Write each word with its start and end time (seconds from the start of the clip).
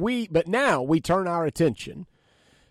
we 0.00 0.28
but 0.28 0.48
now 0.48 0.82
we 0.82 1.00
turn 1.00 1.28
our 1.28 1.44
attention 1.44 2.06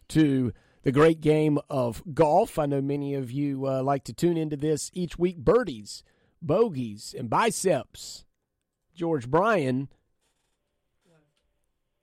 to 0.10 0.54
the 0.84 0.92
great 0.92 1.22
game 1.22 1.60
of 1.70 2.02
golf. 2.14 2.58
I 2.58 2.66
know 2.66 2.82
many 2.82 3.14
of 3.14 3.32
you 3.32 3.68
uh, 3.68 3.84
like 3.84 4.04
to 4.06 4.14
tune 4.14 4.38
into 4.38 4.58
this 4.58 4.90
each 4.94 5.18
week. 5.20 5.38
Birdies, 5.38 6.04
bogeys, 6.42 7.14
and 7.18 7.30
biceps. 7.30 8.26
George 8.96 9.30
Bryan. 9.30 9.88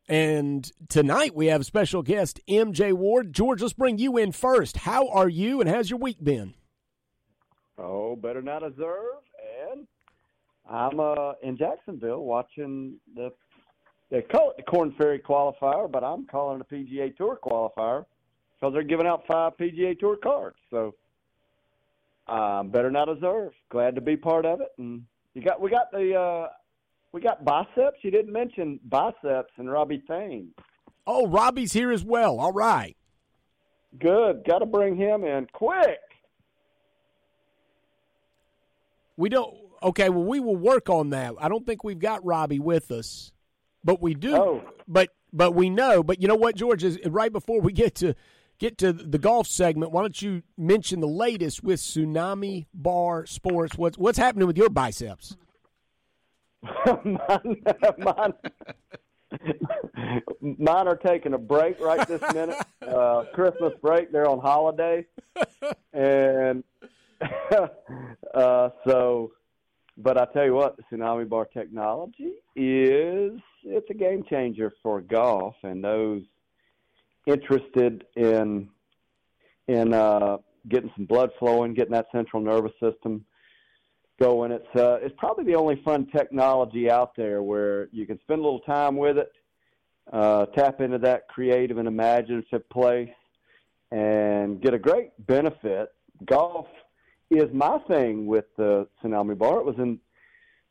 And 0.09 0.71
tonight 0.89 1.35
we 1.35 1.47
have 1.47 1.67
special 1.67 2.03
guest, 2.03 2.41
MJ 2.49 2.93
Ward. 2.93 3.33
George, 3.33 3.61
let's 3.61 3.75
bring 3.75 3.99
you 3.99 4.17
in 4.17 4.33
first. 4.33 4.79
How 4.79 5.09
are 5.09 5.29
you, 5.29 5.61
and 5.61 5.69
how's 5.69 5.91
your 5.91 5.99
week 5.99 6.23
been? 6.23 6.55
Oh, 7.77 8.17
better 8.17 8.41
not 8.41 8.63
observe. 8.63 9.17
And 9.71 9.87
I'm 10.71 11.01
uh, 11.01 11.33
in 11.43 11.57
Jacksonville 11.57 12.25
watching 12.25 12.99
the 13.15 13.33
they 14.11 14.23
call 14.23 14.51
it 14.51 14.57
the 14.57 14.63
Korn 14.63 14.95
Ferry 14.97 15.19
qualifier, 15.19 15.91
but 15.91 16.05
I'm 16.05 16.27
calling 16.27 16.61
it 16.61 16.67
a 16.71 16.75
PGA 16.75 17.17
Tour 17.17 17.39
qualifier 17.43 18.05
because 18.55 18.73
they're 18.73 18.83
giving 18.83 19.07
out 19.07 19.25
five 19.27 19.57
PGA 19.57 19.99
Tour 19.99 20.17
cards. 20.17 20.57
So 20.71 20.95
um, 22.29 22.71
better 22.71 22.91
not 22.91 23.09
observe. 23.09 23.53
Glad 23.71 23.95
to 23.95 24.01
be 24.01 24.17
part 24.17 24.47
of 24.47 24.61
it. 24.61 24.69
And 24.79 25.05
you 25.35 25.43
got 25.43 25.61
we 25.61 25.71
got 25.71 25.91
the 25.93 26.15
uh, 26.15 26.49
we 27.13 27.21
got 27.21 27.45
biceps. 27.45 27.99
You 28.03 28.11
didn't 28.11 28.33
mention 28.33 28.81
biceps 28.85 29.53
and 29.57 29.71
Robbie 29.71 30.03
Thames. 30.09 30.53
Oh, 31.07 31.27
Robbie's 31.27 31.73
here 31.73 31.93
as 31.93 32.05
well. 32.05 32.41
All 32.41 32.53
right. 32.53 32.97
Good. 33.99 34.45
Got 34.45 34.59
to 34.59 34.67
bring 34.67 34.97
him 34.97 35.25
in 35.25 35.47
quick. 35.53 36.01
We 39.17 39.29
don't. 39.29 39.55
Okay, 39.83 40.09
well, 40.09 40.25
we 40.25 40.41
will 40.41 40.57
work 40.57 40.91
on 40.91 41.11
that. 41.11 41.35
I 41.39 41.49
don't 41.49 41.65
think 41.65 41.85
we've 41.85 41.99
got 41.99 42.25
Robbie 42.25 42.59
with 42.59 42.91
us, 42.91 43.33
but 43.87 44.03
we 44.03 44.13
do. 44.15 44.37
Oh. 44.37 44.63
But 44.87 45.11
but 45.33 45.53
we 45.53 45.71
know. 45.71 46.03
But 46.03 46.21
you 46.21 46.29
know 46.29 46.35
what, 46.35 46.57
George 46.57 46.85
is 46.85 46.99
right 47.07 47.33
before 47.33 47.61
we 47.61 47.73
get 47.73 47.95
to 47.97 48.15
get 48.59 48.77
to 48.79 48.93
the 48.93 49.19
golf 49.19 49.47
segment. 49.47 49.93
Why 49.93 50.03
don't 50.03 50.21
you 50.21 50.43
mention 50.59 51.01
the 51.01 51.07
latest 51.07 51.63
with 51.63 51.81
Tsunami 51.81 52.67
Bar 52.75 53.25
Sports? 53.25 53.79
What's 53.79 53.97
what's 53.97 54.19
happening 54.19 54.47
with 54.47 54.59
your 54.59 54.69
biceps? 54.69 55.37
mine, 57.05 57.63
mine, 57.99 58.33
mine 60.41 60.89
are 60.89 60.97
taking 60.97 61.35
a 61.35 61.39
break 61.39 61.81
right 61.81 62.07
this 62.09 62.23
minute. 62.35 62.57
Uh, 62.83 63.25
Christmas 63.33 63.73
break. 63.81 64.11
They're 64.11 64.29
on 64.29 64.41
holiday, 64.41 65.07
and 65.93 66.65
uh, 68.35 68.71
so. 68.85 69.33
But 69.99 70.19
I 70.19 70.27
tell 70.27 70.45
you 70.45 70.55
what, 70.55 70.77
the 70.77 70.83
Tsunami 70.85 71.29
Bar 71.29 71.47
technology 71.47 72.33
is 72.55 73.33
it's 73.65 73.91
a 73.91 73.95
game 73.95 74.23
changer 74.29 74.73
for 74.83 75.01
golf 75.01 75.55
and 75.63 75.83
those 75.83 76.23
interested 77.27 78.05
in 78.15 78.69
in 79.69 79.93
uh, 79.93 80.39
getting 80.69 80.91
some 80.97 81.07
blood 81.07 81.31
flowing, 81.39 81.75
getting 81.75 81.93
that 81.93 82.07
central 82.13 82.43
nervous 82.43 82.73
system 82.81 83.25
going. 84.21 84.53
It's 84.53 84.77
uh, 84.77 84.99
it's 85.03 85.15
probably 85.19 85.45
the 85.45 85.55
only 85.55 85.81
fun 85.85 86.07
technology 86.15 86.91
out 86.91 87.17
there 87.17 87.43
where 87.43 87.89
you 87.93 88.07
can 88.07 88.19
spend 88.21 88.41
a 88.41 88.45
little 88.45 88.61
time 88.61 88.97
with 88.97 89.19
it, 89.19 89.33
uh, 90.13 90.47
tap 90.47 90.81
into 90.81 90.99
that 90.99 91.29
creative 91.29 91.79
and 91.79 91.89
imaginative 91.89 92.69
place, 92.69 93.09
and 93.91 94.61
get 94.61 94.75
a 94.75 94.79
great 94.79 95.11
benefit. 95.27 95.93
Golf 96.25 96.67
is 97.31 97.53
my 97.53 97.79
thing 97.89 98.27
with 98.27 98.45
the 98.57 98.87
Tsunami 99.03 99.37
Bar. 99.37 99.61
It 99.61 99.67
was 99.67 99.77
in 99.79 99.99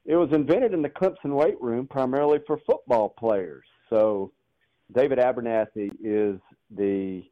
it 0.05 0.15
was 0.15 0.29
invented 0.33 0.73
in 0.73 0.83
the 0.83 0.89
Clemson 0.89 1.33
weight 1.35 1.59
room 1.59 1.87
primarily 1.87 2.39
for 2.45 2.59
football 2.65 3.09
players. 3.09 3.65
So 3.89 4.31
David 4.93 5.17
Abernathy 5.17 5.89
is 6.03 6.39
the 6.69 7.23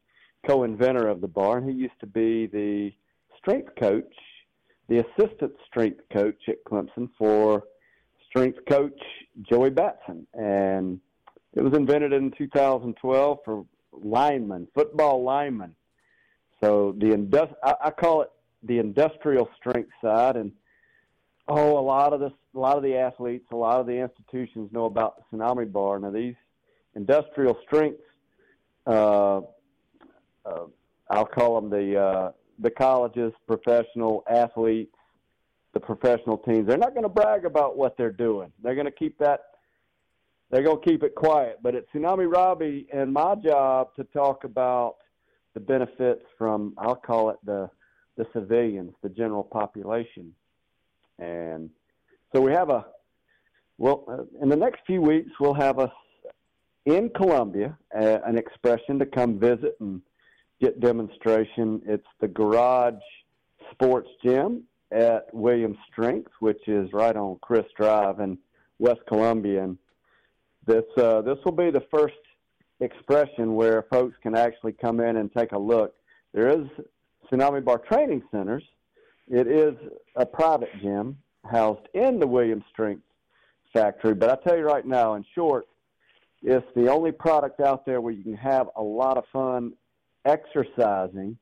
co-inventor 0.46 1.06
of 1.06 1.20
the 1.20 1.28
bar, 1.28 1.58
and 1.58 1.70
he 1.70 1.76
used 1.76 1.98
to 2.00 2.06
be 2.06 2.46
the 2.46 2.92
strength 3.38 3.70
coach, 3.78 4.12
the 4.88 4.98
assistant 4.98 5.52
strength 5.66 6.00
coach 6.12 6.40
at 6.48 6.64
Clemson 6.64 7.08
for 7.16 7.62
strength 8.28 8.58
coach 8.68 9.00
Joey 9.42 9.70
Batson, 9.70 10.26
and 10.34 11.00
it 11.54 11.62
was 11.62 11.74
invented 11.74 12.12
in 12.12 12.32
2012 12.36 13.38
for 13.44 13.64
linemen, 13.92 14.66
football 14.74 15.22
linemen. 15.22 15.74
So 16.62 16.94
the 16.98 17.12
indus- 17.12 17.54
I, 17.62 17.74
I 17.84 17.90
call 17.90 18.22
it 18.22 18.30
the 18.64 18.78
industrial 18.78 19.48
strength 19.56 19.90
side, 20.02 20.36
and 20.36 20.52
oh, 21.48 21.78
a 21.78 21.80
lot 21.80 22.12
of 22.12 22.20
this, 22.20 22.32
a 22.54 22.58
lot 22.58 22.76
of 22.76 22.82
the 22.82 22.96
athletes, 22.96 23.46
a 23.52 23.56
lot 23.56 23.80
of 23.80 23.86
the 23.86 23.92
institutions 23.92 24.70
know 24.72 24.84
about 24.86 25.16
the 25.30 25.36
tsunami 25.36 25.70
bar. 25.70 25.98
Now 25.98 26.10
these 26.10 26.34
industrial 26.94 27.58
strengths 27.66 28.02
uh, 28.86 29.38
uh, 30.46 30.66
i'll 31.10 31.24
call 31.24 31.60
them 31.60 31.70
the 31.70 31.98
uh, 31.98 32.32
the 32.58 32.70
colleges, 32.70 33.32
professional 33.46 34.22
athletes, 34.30 34.94
the 35.72 35.80
professional 35.80 36.38
teams. 36.38 36.66
They're 36.66 36.78
not 36.78 36.94
going 36.94 37.02
to 37.02 37.08
brag 37.08 37.44
about 37.44 37.76
what 37.76 37.96
they're 37.96 38.12
doing. 38.12 38.52
They're 38.62 38.74
going 38.74 38.86
to 38.86 38.92
keep 38.92 39.18
that. 39.18 39.40
They're 40.50 40.62
going 40.62 40.80
to 40.80 40.88
keep 40.88 41.02
it 41.02 41.14
quiet. 41.14 41.58
But 41.62 41.74
it's 41.74 41.88
Tsunami 41.92 42.32
Robbie 42.32 42.86
and 42.92 43.12
my 43.12 43.34
job 43.34 43.88
to 43.96 44.04
talk 44.04 44.44
about 44.44 44.96
the 45.54 45.60
benefits 45.60 46.22
from 46.38 46.74
I'll 46.78 46.94
call 46.94 47.30
it 47.30 47.38
the 47.44 47.70
the 48.16 48.26
civilians, 48.32 48.92
the 49.02 49.08
general 49.08 49.42
population. 49.44 50.34
And 51.18 51.70
so 52.32 52.40
we 52.40 52.52
have 52.52 52.70
a, 52.70 52.86
well, 53.78 54.04
uh, 54.08 54.42
in 54.42 54.48
the 54.48 54.56
next 54.56 54.80
few 54.86 55.00
weeks, 55.00 55.30
we'll 55.40 55.54
have 55.54 55.78
a, 55.78 55.92
in 56.86 57.10
Columbia, 57.10 57.76
uh, 57.98 58.18
an 58.26 58.36
expression 58.38 58.98
to 58.98 59.06
come 59.06 59.38
visit 59.38 59.76
and 59.80 60.02
get 60.60 60.80
demonstration. 60.80 61.80
It's 61.86 62.06
the 62.20 62.28
Garage 62.28 63.02
Sports 63.72 64.08
Gym 64.22 64.64
at 64.92 65.32
Williams 65.32 65.78
Strength, 65.90 66.30
which 66.40 66.68
is 66.68 66.92
right 66.92 67.16
on 67.16 67.38
Chris 67.40 67.66
Drive 67.76 68.20
in 68.20 68.38
West 68.78 69.00
Columbia. 69.08 69.64
And 69.64 69.78
this, 70.66 70.84
uh, 70.96 71.22
this 71.22 71.38
will 71.44 71.52
be 71.52 71.70
the 71.70 71.86
first 71.90 72.14
expression 72.80 73.54
where 73.54 73.86
folks 73.90 74.14
can 74.22 74.36
actually 74.36 74.72
come 74.72 75.00
in 75.00 75.16
and 75.16 75.32
take 75.32 75.52
a 75.52 75.58
look. 75.58 75.94
There 76.32 76.48
is 76.48 76.66
Tsunami 77.30 77.64
Bar 77.64 77.78
Training 77.78 78.22
Centers. 78.30 78.64
It 79.28 79.46
is 79.46 79.74
a 80.16 80.26
private 80.26 80.70
gym 80.80 81.16
housed 81.44 81.88
in 81.94 82.18
the 82.18 82.26
Williams 82.26 82.64
Strength 82.72 83.02
factory. 83.72 84.14
But 84.14 84.30
I 84.30 84.48
tell 84.48 84.56
you 84.56 84.64
right 84.64 84.86
now, 84.86 85.14
in 85.14 85.24
short, 85.34 85.66
it's 86.42 86.66
the 86.74 86.90
only 86.90 87.12
product 87.12 87.60
out 87.60 87.86
there 87.86 88.00
where 88.00 88.12
you 88.12 88.22
can 88.22 88.36
have 88.36 88.68
a 88.76 88.82
lot 88.82 89.16
of 89.16 89.24
fun 89.32 89.72
exercising 90.24 91.36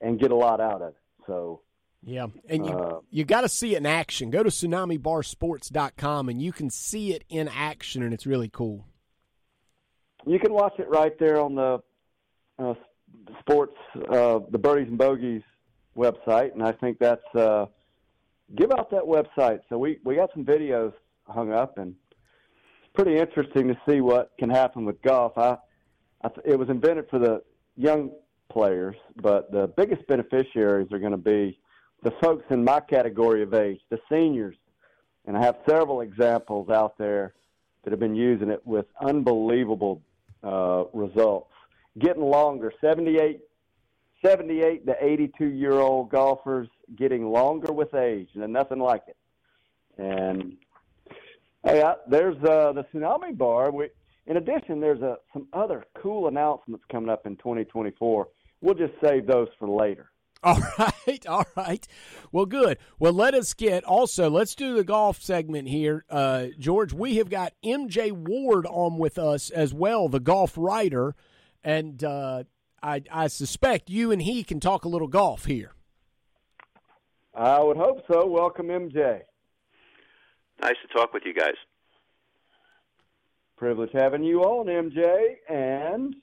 and 0.00 0.18
get 0.18 0.30
a 0.30 0.34
lot 0.34 0.60
out 0.60 0.82
of 0.82 0.88
it. 0.88 0.96
So, 1.26 1.60
yeah, 2.04 2.26
and 2.48 2.66
you 2.66 2.72
uh, 2.72 3.00
you 3.10 3.24
got 3.24 3.42
to 3.42 3.48
see 3.48 3.74
it 3.74 3.78
in 3.78 3.86
action. 3.86 4.30
Go 4.30 4.42
to 4.42 4.48
tsunamibarsports.com 4.50 6.28
and 6.28 6.42
you 6.42 6.52
can 6.52 6.70
see 6.70 7.12
it 7.12 7.24
in 7.28 7.48
action, 7.48 8.02
and 8.02 8.12
it's 8.12 8.26
really 8.26 8.48
cool. 8.48 8.86
You 10.26 10.38
can 10.38 10.52
watch 10.52 10.78
it 10.78 10.88
right 10.88 11.16
there 11.18 11.40
on 11.40 11.54
the 11.54 11.82
uh, 12.58 12.74
sports, 13.40 13.76
uh, 14.10 14.40
the 14.50 14.58
Birdies 14.58 14.88
and 14.88 14.98
Bogeys 14.98 15.42
website, 15.96 16.52
and 16.52 16.62
I 16.62 16.72
think 16.72 16.98
that's 16.98 17.34
uh, 17.34 17.66
give 18.56 18.70
out 18.72 18.90
that 18.90 19.02
website. 19.02 19.60
So 19.68 19.78
we 19.78 19.98
we 20.04 20.14
got 20.14 20.30
some 20.34 20.44
videos 20.44 20.92
hung 21.26 21.52
up, 21.52 21.78
and 21.78 21.94
it's 22.82 22.92
pretty 22.94 23.16
interesting 23.16 23.68
to 23.68 23.78
see 23.88 24.00
what 24.00 24.32
can 24.38 24.50
happen 24.50 24.84
with 24.84 25.00
golf. 25.02 25.36
I, 25.36 25.56
I 26.24 26.30
it 26.44 26.58
was 26.58 26.68
invented 26.68 27.08
for 27.10 27.18
the 27.18 27.42
young 27.76 28.10
players, 28.50 28.96
but 29.16 29.50
the 29.50 29.68
biggest 29.76 30.06
beneficiaries 30.06 30.92
are 30.92 30.98
going 30.98 31.12
to 31.12 31.18
be 31.18 31.58
the 32.02 32.12
folks 32.22 32.44
in 32.50 32.62
my 32.64 32.80
category 32.80 33.42
of 33.42 33.54
age, 33.54 33.80
the 33.90 33.98
seniors. 34.10 34.56
And 35.24 35.36
I 35.36 35.42
have 35.44 35.58
several 35.68 36.00
examples 36.00 36.68
out 36.68 36.98
there 36.98 37.34
that 37.82 37.90
have 37.90 38.00
been 38.00 38.16
using 38.16 38.50
it 38.50 38.60
with 38.66 38.86
unbelievable 39.00 40.02
uh, 40.42 40.84
results 40.92 41.51
getting 41.98 42.22
longer. 42.22 42.72
78, 42.80 43.40
78 44.24 44.86
to 44.86 44.96
82 45.04 45.46
year 45.46 45.72
old 45.72 46.10
golfers 46.10 46.68
getting 46.96 47.26
longer 47.26 47.72
with 47.72 47.94
age, 47.94 48.28
and 48.34 48.52
nothing 48.52 48.78
like 48.78 49.02
it. 49.08 49.16
And 49.98 50.56
hey, 51.64 51.82
I, 51.82 51.94
there's 52.08 52.36
uh, 52.36 52.72
the 52.72 52.84
Tsunami 52.92 53.36
Bar. 53.36 53.70
We, 53.70 53.88
in 54.26 54.36
addition, 54.36 54.80
there's 54.80 55.02
a, 55.02 55.16
some 55.32 55.48
other 55.52 55.84
cool 56.00 56.28
announcements 56.28 56.84
coming 56.90 57.10
up 57.10 57.26
in 57.26 57.36
2024. 57.36 58.28
We'll 58.60 58.74
just 58.74 58.94
save 59.02 59.26
those 59.26 59.48
for 59.58 59.68
later. 59.68 60.08
All 60.44 60.58
right, 60.76 61.24
all 61.28 61.44
right. 61.54 61.86
Well, 62.32 62.46
good. 62.46 62.78
Well, 62.98 63.12
let 63.12 63.32
us 63.32 63.54
get 63.54 63.84
also. 63.84 64.28
Let's 64.28 64.56
do 64.56 64.74
the 64.74 64.82
golf 64.82 65.22
segment 65.22 65.68
here, 65.68 66.04
uh, 66.10 66.46
George. 66.58 66.92
We 66.92 67.18
have 67.18 67.30
got 67.30 67.52
MJ 67.64 68.10
Ward 68.10 68.66
on 68.66 68.98
with 68.98 69.18
us 69.18 69.50
as 69.50 69.72
well, 69.72 70.08
the 70.08 70.18
golf 70.18 70.54
writer 70.56 71.14
and 71.64 72.02
uh, 72.02 72.44
I, 72.82 73.02
I 73.10 73.28
suspect 73.28 73.90
you 73.90 74.10
and 74.10 74.20
he 74.22 74.42
can 74.44 74.60
talk 74.60 74.84
a 74.84 74.88
little 74.88 75.08
golf 75.08 75.44
here. 75.44 75.72
I 77.34 77.62
would 77.62 77.76
hope 77.76 78.02
so. 78.10 78.26
Welcome, 78.26 78.66
MJ. 78.66 79.20
Nice 80.60 80.76
to 80.86 80.94
talk 80.94 81.14
with 81.14 81.22
you 81.24 81.32
guys. 81.32 81.54
Privilege 83.56 83.90
having 83.94 84.22
you 84.22 84.42
on, 84.42 84.66
MJ. 84.66 85.36
And 85.48 86.16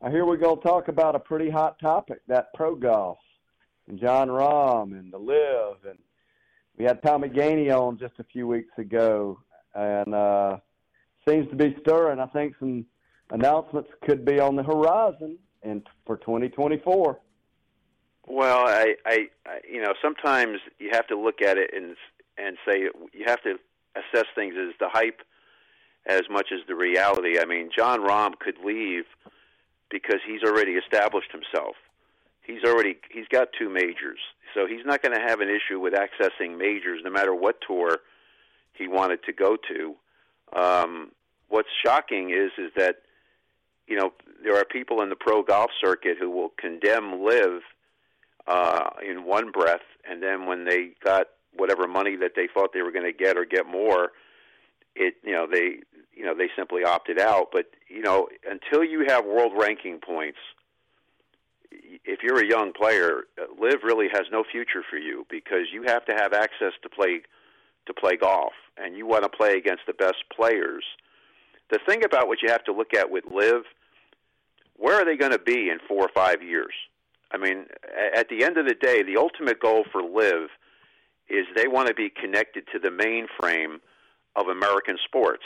I 0.00 0.10
hear 0.10 0.24
we're 0.24 0.36
going 0.36 0.58
to 0.58 0.62
talk 0.62 0.88
about 0.88 1.16
a 1.16 1.18
pretty 1.18 1.50
hot 1.50 1.78
topic, 1.80 2.20
that 2.28 2.52
pro 2.54 2.74
golf. 2.76 3.18
And 3.88 3.98
Jon 3.98 4.28
Rahm 4.28 4.98
and 4.98 5.12
the 5.12 5.18
LIV. 5.18 5.90
And 5.90 5.98
we 6.78 6.84
had 6.84 7.02
Tommy 7.02 7.28
Gainey 7.28 7.70
on 7.70 7.98
just 7.98 8.14
a 8.18 8.24
few 8.24 8.46
weeks 8.46 8.72
ago. 8.78 9.40
And 9.74 10.14
uh, 10.14 10.58
seems 11.28 11.48
to 11.50 11.56
be 11.56 11.76
stirring. 11.80 12.20
I 12.20 12.26
think 12.26 12.54
some 12.60 12.86
announcements 13.30 13.90
could 14.02 14.24
be 14.24 14.40
on 14.40 14.56
the 14.56 14.62
horizon 14.62 15.38
and 15.62 15.86
for 16.06 16.16
2024. 16.18 17.18
Well, 18.26 18.58
I, 18.66 18.94
I, 19.04 19.28
I, 19.46 19.58
you 19.70 19.82
know, 19.82 19.92
sometimes 20.02 20.58
you 20.78 20.90
have 20.92 21.06
to 21.08 21.18
look 21.18 21.42
at 21.42 21.58
it 21.58 21.70
and 21.74 21.96
and 22.36 22.56
say 22.66 22.88
you 23.12 23.24
have 23.26 23.42
to 23.42 23.58
assess 23.94 24.26
things 24.34 24.54
as 24.58 24.74
the 24.80 24.88
hype 24.88 25.20
as 26.06 26.22
much 26.28 26.48
as 26.52 26.60
the 26.66 26.74
reality. 26.74 27.38
I 27.38 27.44
mean, 27.44 27.70
Jon 27.76 28.00
Rahm 28.00 28.38
could 28.38 28.56
leave 28.64 29.04
because 29.90 30.20
he's 30.26 30.42
already 30.42 30.72
established 30.72 31.30
himself. 31.32 31.76
He's 32.42 32.64
already 32.64 32.96
he's 33.10 33.28
got 33.28 33.48
two 33.58 33.70
majors, 33.70 34.18
so 34.54 34.66
he's 34.66 34.84
not 34.84 35.02
going 35.02 35.14
to 35.18 35.24
have 35.24 35.40
an 35.40 35.48
issue 35.48 35.80
with 35.80 35.94
accessing 35.94 36.58
majors, 36.58 37.00
no 37.04 37.10
matter 37.10 37.34
what 37.34 37.56
tour 37.66 38.00
he 38.74 38.88
wanted 38.88 39.22
to 39.24 39.32
go 39.32 39.56
to. 39.56 39.94
Um, 40.58 41.12
what's 41.48 41.68
shocking 41.84 42.30
is 42.30 42.50
is 42.58 42.70
that 42.76 42.96
you 43.86 43.96
know 43.96 44.12
there 44.42 44.56
are 44.56 44.64
people 44.64 45.02
in 45.02 45.08
the 45.08 45.16
pro 45.16 45.42
golf 45.42 45.70
circuit 45.82 46.16
who 46.18 46.30
will 46.30 46.52
condemn 46.58 47.22
LIV 47.22 47.62
uh, 48.46 48.90
in 49.06 49.24
one 49.24 49.50
breath, 49.50 49.84
and 50.08 50.22
then 50.22 50.46
when 50.46 50.64
they 50.64 50.90
got 51.02 51.28
whatever 51.56 51.86
money 51.86 52.16
that 52.16 52.32
they 52.36 52.48
thought 52.52 52.70
they 52.72 52.82
were 52.82 52.92
going 52.92 53.04
to 53.04 53.12
get 53.12 53.38
or 53.38 53.44
get 53.44 53.66
more, 53.66 54.12
it 54.94 55.14
you 55.22 55.32
know 55.32 55.46
they 55.50 55.78
you 56.14 56.24
know 56.24 56.34
they 56.34 56.48
simply 56.56 56.84
opted 56.84 57.18
out. 57.18 57.48
But 57.52 57.66
you 57.88 58.02
know 58.02 58.28
until 58.48 58.84
you 58.84 59.04
have 59.08 59.24
world 59.24 59.52
ranking 59.56 59.98
points, 59.98 60.38
if 61.70 62.20
you're 62.22 62.42
a 62.42 62.46
young 62.46 62.72
player, 62.72 63.24
LIV 63.58 63.82
really 63.82 64.08
has 64.12 64.24
no 64.30 64.44
future 64.50 64.82
for 64.88 64.96
you 64.96 65.26
because 65.30 65.66
you 65.72 65.82
have 65.86 66.04
to 66.06 66.14
have 66.14 66.32
access 66.32 66.72
to 66.82 66.88
play 66.88 67.22
to 67.86 67.94
play 67.94 68.16
golf, 68.16 68.52
and 68.76 68.96
you 68.96 69.06
want 69.06 69.24
to 69.24 69.28
play 69.28 69.56
against 69.56 69.82
the 69.86 69.92
best 69.92 70.24
players. 70.34 70.84
The 71.70 71.78
thing 71.86 72.04
about 72.04 72.28
what 72.28 72.42
you 72.42 72.50
have 72.50 72.64
to 72.64 72.72
look 72.72 72.94
at 72.94 73.10
with 73.10 73.24
LIV, 73.30 73.64
where 74.76 75.00
are 75.00 75.04
they 75.04 75.16
going 75.16 75.32
to 75.32 75.38
be 75.38 75.70
in 75.70 75.78
four 75.88 76.04
or 76.04 76.10
five 76.14 76.42
years? 76.42 76.74
I 77.32 77.36
mean, 77.36 77.66
at 78.14 78.28
the 78.28 78.44
end 78.44 78.58
of 78.58 78.66
the 78.66 78.74
day, 78.74 79.02
the 79.02 79.16
ultimate 79.16 79.60
goal 79.60 79.84
for 79.90 80.02
LIV 80.02 80.50
is 81.28 81.46
they 81.56 81.68
want 81.68 81.88
to 81.88 81.94
be 81.94 82.10
connected 82.10 82.64
to 82.72 82.78
the 82.78 82.90
mainframe 82.90 83.80
of 84.36 84.48
American 84.48 84.98
sports, 85.04 85.44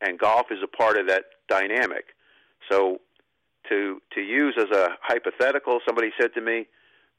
and 0.00 0.18
golf 0.18 0.46
is 0.50 0.58
a 0.62 0.66
part 0.66 0.98
of 0.98 1.06
that 1.08 1.24
dynamic. 1.48 2.06
So, 2.70 3.00
to 3.68 4.00
to 4.14 4.20
use 4.20 4.56
as 4.58 4.76
a 4.76 4.96
hypothetical, 5.02 5.80
somebody 5.86 6.10
said 6.20 6.34
to 6.34 6.40
me, 6.40 6.66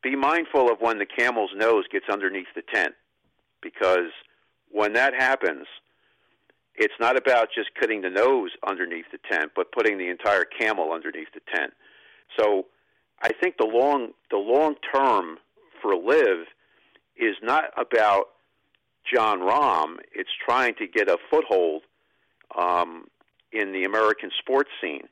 "Be 0.02 0.16
mindful 0.16 0.72
of 0.72 0.82
when 0.82 0.98
the 0.98 1.06
camel's 1.06 1.52
nose 1.56 1.86
gets 1.88 2.10
underneath 2.10 2.54
the 2.56 2.64
tent, 2.64 2.96
because 3.62 4.12
when 4.70 4.94
that 4.94 5.14
happens." 5.14 5.68
It's 6.76 6.94
not 7.00 7.18
about 7.18 7.50
just 7.54 7.70
cutting 7.80 8.02
the 8.02 8.10
nose 8.10 8.52
underneath 8.68 9.06
the 9.12 9.20
tent, 9.30 9.52
but 9.56 9.72
putting 9.72 9.98
the 9.98 10.10
entire 10.10 10.46
camel 10.46 10.94
underneath 10.94 11.28
the 11.34 11.42
tent. 11.54 11.74
So, 12.40 12.68
I 13.22 13.32
think 13.34 13.58
the 13.58 13.66
long 13.66 14.14
the 14.32 14.38
long 14.38 14.76
term 14.94 15.38
for 15.82 15.96
LIV 15.96 16.48
is 17.18 17.36
not 17.44 17.66
about 17.78 18.30
Jon 19.12 19.40
Rahm. 19.40 19.98
It's 20.14 20.30
trying 20.44 20.76
to 20.76 20.88
get 20.88 21.10
a 21.10 21.18
foothold 21.30 21.84
um, 22.58 23.06
in 23.52 23.74
the 23.74 23.84
American 23.84 24.32
sports 24.40 24.70
scene, 24.82 25.08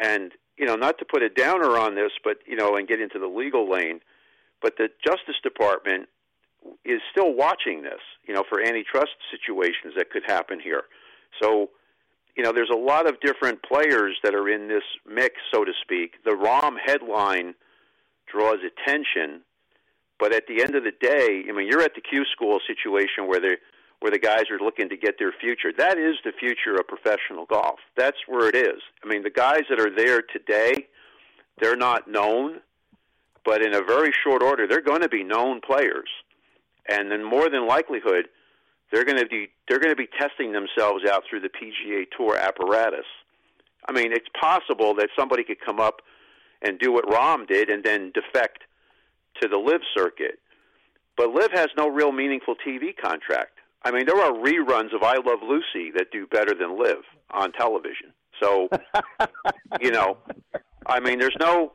and 0.00 0.32
you 0.56 0.66
know, 0.66 0.76
not 0.76 0.98
to 0.98 1.04
put 1.04 1.22
a 1.22 1.28
downer 1.28 1.78
on 1.78 1.94
this, 1.94 2.12
but 2.22 2.38
you 2.46 2.56
know, 2.56 2.76
and 2.76 2.86
get 2.86 3.00
into 3.00 3.18
the 3.18 3.26
legal 3.26 3.68
lane, 3.68 4.00
but 4.60 4.76
the 4.76 4.88
Justice 5.04 5.36
Department 5.42 6.08
is 6.84 7.00
still 7.10 7.34
watching 7.34 7.82
this, 7.82 8.00
you 8.26 8.34
know, 8.34 8.44
for 8.48 8.60
antitrust 8.60 9.16
situations 9.30 9.94
that 9.96 10.10
could 10.10 10.22
happen 10.26 10.60
here. 10.60 10.84
So 11.40 11.70
you 12.36 12.42
know, 12.42 12.52
there's 12.52 12.70
a 12.72 12.78
lot 12.78 13.06
of 13.06 13.20
different 13.20 13.62
players 13.62 14.16
that 14.22 14.34
are 14.34 14.48
in 14.48 14.68
this 14.68 14.84
mix, 15.06 15.34
so 15.52 15.64
to 15.64 15.72
speak. 15.82 16.14
The 16.24 16.30
Rahm 16.30 16.76
headline 16.82 17.54
draws 18.30 18.58
attention, 18.64 19.42
but 20.18 20.34
at 20.34 20.44
the 20.46 20.62
end 20.62 20.74
of 20.74 20.84
the 20.84 20.92
day, 20.92 21.44
I 21.48 21.52
mean, 21.52 21.66
you're 21.68 21.82
at 21.82 21.94
the 21.94 22.00
Q 22.00 22.24
school 22.32 22.58
situation 22.66 23.28
where 23.28 23.40
the 23.40 23.56
where 24.00 24.10
the 24.10 24.18
guys 24.18 24.44
are 24.50 24.58
looking 24.58 24.88
to 24.88 24.96
get 24.96 25.14
their 25.20 25.32
future. 25.40 25.72
That 25.76 25.96
is 25.96 26.16
the 26.24 26.32
future 26.32 26.74
of 26.74 26.88
professional 26.88 27.46
golf. 27.46 27.78
That's 27.96 28.16
where 28.26 28.48
it 28.48 28.56
is. 28.56 28.82
I 29.04 29.06
mean, 29.06 29.22
the 29.22 29.30
guys 29.30 29.62
that 29.70 29.78
are 29.78 29.94
there 29.94 30.22
today, 30.22 30.88
they're 31.60 31.76
not 31.76 32.08
known, 32.10 32.62
but 33.44 33.64
in 33.64 33.74
a 33.74 33.80
very 33.80 34.10
short 34.24 34.42
order, 34.42 34.66
they're 34.66 34.80
going 34.80 35.02
to 35.02 35.08
be 35.08 35.22
known 35.22 35.60
players, 35.60 36.08
and 36.88 37.10
then 37.10 37.24
more 37.24 37.48
than 37.48 37.66
likelihood 37.66 38.28
they're 38.92 39.04
going 39.04 39.18
to 39.18 39.26
be 39.26 39.48
they're 39.68 39.80
going 39.80 39.94
to 39.94 39.96
be 39.96 40.08
testing 40.18 40.52
themselves 40.52 41.04
out 41.08 41.22
through 41.28 41.40
the 41.40 41.48
PGA 41.48 42.04
Tour 42.16 42.36
apparatus. 42.36 43.06
I 43.88 43.92
mean, 43.92 44.12
it's 44.12 44.28
possible 44.40 44.94
that 44.96 45.08
somebody 45.18 45.42
could 45.42 45.60
come 45.64 45.80
up 45.80 46.02
and 46.60 46.78
do 46.78 46.92
what 46.92 47.06
Rahm 47.06 47.48
did 47.48 47.68
and 47.68 47.82
then 47.82 48.12
defect 48.12 48.60
to 49.40 49.48
the 49.48 49.56
LIV 49.56 49.80
circuit. 49.96 50.38
But 51.16 51.30
LIV 51.30 51.50
has 51.52 51.68
no 51.76 51.88
real 51.88 52.12
meaningful 52.12 52.54
TV 52.54 52.96
contract. 52.96 53.58
I 53.84 53.90
mean, 53.90 54.06
there 54.06 54.20
are 54.20 54.32
reruns 54.32 54.94
of 54.94 55.02
I 55.02 55.16
Love 55.16 55.40
Lucy 55.42 55.90
that 55.96 56.12
do 56.12 56.26
better 56.26 56.54
than 56.54 56.78
LIV 56.78 56.98
on 57.30 57.52
television. 57.52 58.12
So, 58.40 58.68
you 59.80 59.90
know, 59.90 60.18
I 60.86 61.00
mean, 61.00 61.18
there's 61.18 61.36
no 61.40 61.72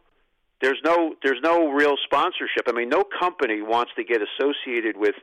there's 0.61 0.79
no 0.83 1.15
there's 1.23 1.39
no 1.43 1.69
real 1.71 1.95
sponsorship. 2.03 2.67
I 2.67 2.71
mean, 2.71 2.89
no 2.89 3.03
company 3.03 3.61
wants 3.61 3.91
to 3.95 4.03
get 4.03 4.21
associated 4.21 4.97
with 4.97 5.15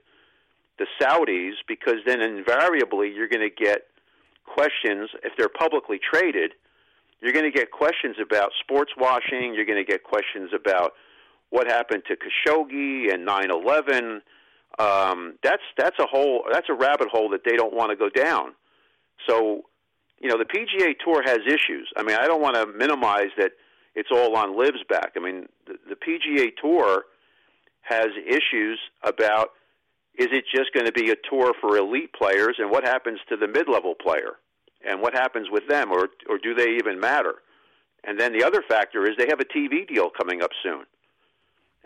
the 0.79 0.87
Saudis 1.01 1.55
because 1.67 1.97
then 2.07 2.21
invariably 2.21 3.13
you're 3.13 3.29
going 3.29 3.49
to 3.49 3.65
get 3.65 3.87
questions 4.45 5.11
if 5.23 5.33
they're 5.37 5.49
publicly 5.49 5.99
traded. 5.99 6.53
You're 7.21 7.33
going 7.33 7.51
to 7.51 7.57
get 7.57 7.71
questions 7.71 8.17
about 8.21 8.51
sports 8.61 8.93
washing. 8.97 9.55
You're 9.55 9.65
going 9.65 9.85
to 9.85 9.91
get 9.91 10.05
questions 10.05 10.51
about 10.55 10.93
what 11.51 11.67
happened 11.67 12.03
to 12.09 12.17
Khashoggi 12.17 13.13
and 13.13 13.27
9/11. 13.27 14.21
Um, 14.79 15.39
that's 15.43 15.63
that's 15.77 15.99
a 15.99 16.07
whole 16.07 16.45
that's 16.53 16.69
a 16.69 16.75
rabbit 16.75 17.09
hole 17.11 17.31
that 17.31 17.43
they 17.45 17.57
don't 17.57 17.75
want 17.75 17.91
to 17.91 17.97
go 17.97 18.09
down. 18.09 18.53
So, 19.29 19.63
you 20.21 20.29
know, 20.29 20.37
the 20.37 20.45
PGA 20.45 20.95
Tour 21.05 21.23
has 21.25 21.39
issues. 21.47 21.91
I 21.97 22.03
mean, 22.03 22.17
I 22.17 22.27
don't 22.27 22.43
want 22.43 22.57
to 22.57 22.67
minimize 22.67 23.31
that 23.39 23.53
it's 23.95 24.11
all 24.13 24.37
on 24.37 24.57
LIV's 24.57 24.85
back. 24.89 25.13
I 25.17 25.21
mean, 25.21 25.47
the, 25.67 25.75
the 25.89 25.97
PGA 25.97 26.51
Tour 26.61 27.05
has 27.83 28.09
issues 28.27 28.79
about 29.03 29.51
is 30.17 30.29
it 30.31 30.45
just 30.55 30.73
going 30.73 30.87
to 30.87 30.93
be 30.93 31.11
a 31.11 31.17
tour 31.29 31.53
for 31.61 31.77
elite 31.77 32.13
players, 32.13 32.57
and 32.59 32.71
what 32.71 32.85
happens 32.85 33.19
to 33.29 33.37
the 33.37 33.49
mid-level 33.49 33.95
player, 34.01 34.35
and 34.87 35.01
what 35.01 35.13
happens 35.13 35.49
with 35.51 35.67
them, 35.69 35.91
or 35.91 36.09
or 36.29 36.39
do 36.39 36.55
they 36.55 36.77
even 36.77 37.01
matter? 37.01 37.35
And 38.05 38.21
then 38.21 38.33
the 38.33 38.45
other 38.45 38.63
factor 38.69 39.05
is 39.09 39.17
they 39.17 39.27
have 39.29 39.41
a 39.41 39.45
TV 39.45 39.89
deal 39.89 40.11
coming 40.11 40.43
up 40.43 40.51
soon. 40.63 40.85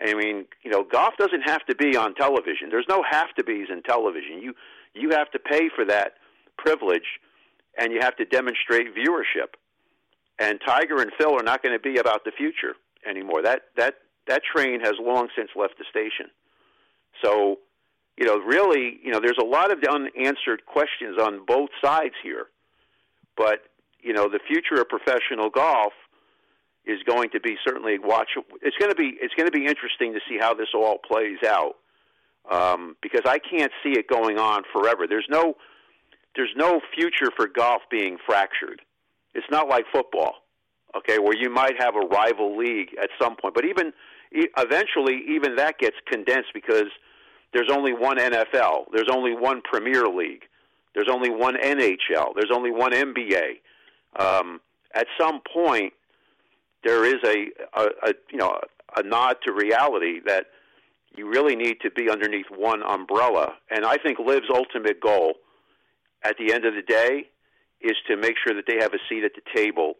I 0.01 0.13
mean, 0.13 0.45
you 0.63 0.71
know, 0.71 0.83
golf 0.83 1.15
doesn't 1.17 1.41
have 1.41 1.65
to 1.65 1.75
be 1.75 1.97
on 1.97 2.13
television. 2.15 2.69
There's 2.69 2.85
no 2.87 3.03
have 3.09 3.33
to 3.37 3.43
be's 3.43 3.67
in 3.69 3.81
television. 3.83 4.41
You 4.41 4.53
you 4.93 5.09
have 5.11 5.31
to 5.31 5.39
pay 5.39 5.69
for 5.75 5.85
that 5.85 6.13
privilege, 6.57 7.19
and 7.77 7.91
you 7.91 7.99
have 8.01 8.15
to 8.17 8.25
demonstrate 8.25 8.95
viewership. 8.95 9.55
And 10.39 10.59
Tiger 10.65 11.01
and 11.01 11.11
Phil 11.17 11.33
are 11.37 11.43
not 11.43 11.61
going 11.61 11.73
to 11.73 11.79
be 11.79 11.97
about 11.97 12.23
the 12.23 12.31
future 12.31 12.75
anymore. 13.07 13.41
That 13.43 13.63
that 13.75 13.95
that 14.27 14.41
train 14.43 14.79
has 14.81 14.93
long 14.99 15.27
since 15.35 15.49
left 15.55 15.77
the 15.77 15.85
station. 15.89 16.27
So 17.23 17.59
you 18.19 18.25
know, 18.25 18.37
really, 18.37 18.99
you 19.01 19.11
know, 19.11 19.21
there's 19.21 19.39
a 19.41 19.45
lot 19.45 19.71
of 19.71 19.79
unanswered 19.81 20.65
questions 20.65 21.17
on 21.17 21.45
both 21.45 21.69
sides 21.81 22.15
here. 22.21 22.47
But, 23.37 23.63
you 24.01 24.11
know, 24.11 24.27
the 24.27 24.41
future 24.45 24.81
of 24.81 24.89
professional 24.89 25.49
golf 25.49 25.93
is 26.85 26.99
going 27.07 27.29
to 27.29 27.39
be 27.39 27.55
certainly 27.65 27.97
watch. 27.97 28.31
It's 28.61 28.75
going 28.77 28.91
to 28.91 28.95
be 28.95 29.17
it's 29.21 29.33
going 29.35 29.47
to 29.47 29.57
be 29.57 29.65
interesting 29.65 30.13
to 30.13 30.19
see 30.27 30.37
how 30.37 30.53
this 30.53 30.67
all 30.75 30.97
plays 30.97 31.37
out 31.47 31.75
um, 32.51 32.97
because 33.01 33.21
I 33.25 33.39
can't 33.39 33.71
see 33.83 33.91
it 33.91 34.07
going 34.09 34.37
on 34.37 34.63
forever. 34.73 35.07
There's 35.07 35.27
no 35.29 35.55
there's 36.35 36.53
no 36.57 36.81
future 36.93 37.31
for 37.35 37.47
golf 37.47 37.83
being 37.89 38.17
fractured. 38.25 38.81
It's 39.33 39.47
not 39.51 39.67
like 39.67 39.85
football, 39.91 40.35
okay, 40.95 41.19
where 41.19 41.35
you 41.35 41.49
might 41.49 41.79
have 41.79 41.95
a 41.95 42.07
rival 42.07 42.57
league 42.57 42.89
at 43.01 43.09
some 43.21 43.35
point, 43.35 43.53
but 43.53 43.65
even 43.65 43.93
eventually, 44.31 45.21
even 45.29 45.55
that 45.55 45.77
gets 45.79 45.95
condensed 46.07 46.49
because 46.53 46.87
there's 47.53 47.69
only 47.71 47.93
one 47.93 48.17
NFL. 48.17 48.85
There's 48.93 49.09
only 49.11 49.33
one 49.33 49.61
Premier 49.61 50.07
League. 50.07 50.43
There's 50.93 51.09
only 51.11 51.29
one 51.29 51.55
NHL. 51.55 52.33
There's 52.35 52.51
only 52.53 52.71
one 52.71 52.91
NBA. 52.91 53.59
Um, 54.19 54.59
at 54.93 55.07
some 55.19 55.41
point, 55.51 55.93
there 56.83 57.05
is 57.05 57.17
a, 57.25 57.47
a, 57.79 58.09
a 58.09 58.13
you 58.31 58.37
know 58.37 58.59
a 58.97 59.03
nod 59.03 59.37
to 59.45 59.53
reality 59.53 60.19
that 60.25 60.47
you 61.15 61.27
really 61.27 61.55
need 61.55 61.77
to 61.81 61.91
be 61.91 62.09
underneath 62.09 62.45
one 62.55 62.81
umbrella. 62.83 63.53
And 63.69 63.85
I 63.85 63.97
think 63.97 64.19
LIV's 64.19 64.49
ultimate 64.53 64.99
goal, 65.01 65.33
at 66.23 66.35
the 66.37 66.53
end 66.53 66.65
of 66.65 66.73
the 66.75 66.81
day, 66.81 67.29
is 67.81 67.95
to 68.07 68.17
make 68.17 68.35
sure 68.43 68.55
that 68.55 68.65
they 68.67 68.77
have 68.81 68.93
a 68.93 68.99
seat 69.07 69.23
at 69.23 69.31
the 69.35 69.41
table 69.55 69.93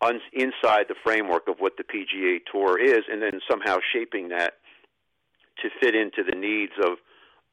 un- 0.00 0.20
inside 0.32 0.86
the 0.88 0.94
framework 1.04 1.48
of 1.48 1.56
what 1.58 1.74
the 1.76 1.84
PGA 1.84 2.38
Tour 2.50 2.78
is, 2.78 3.04
and 3.10 3.22
then 3.22 3.40
somehow 3.48 3.78
shaping 3.92 4.28
that 4.28 4.54
to 5.62 5.68
fit 5.80 5.94
into 5.94 6.22
the 6.24 6.36
needs 6.36 6.72
of 6.82 6.98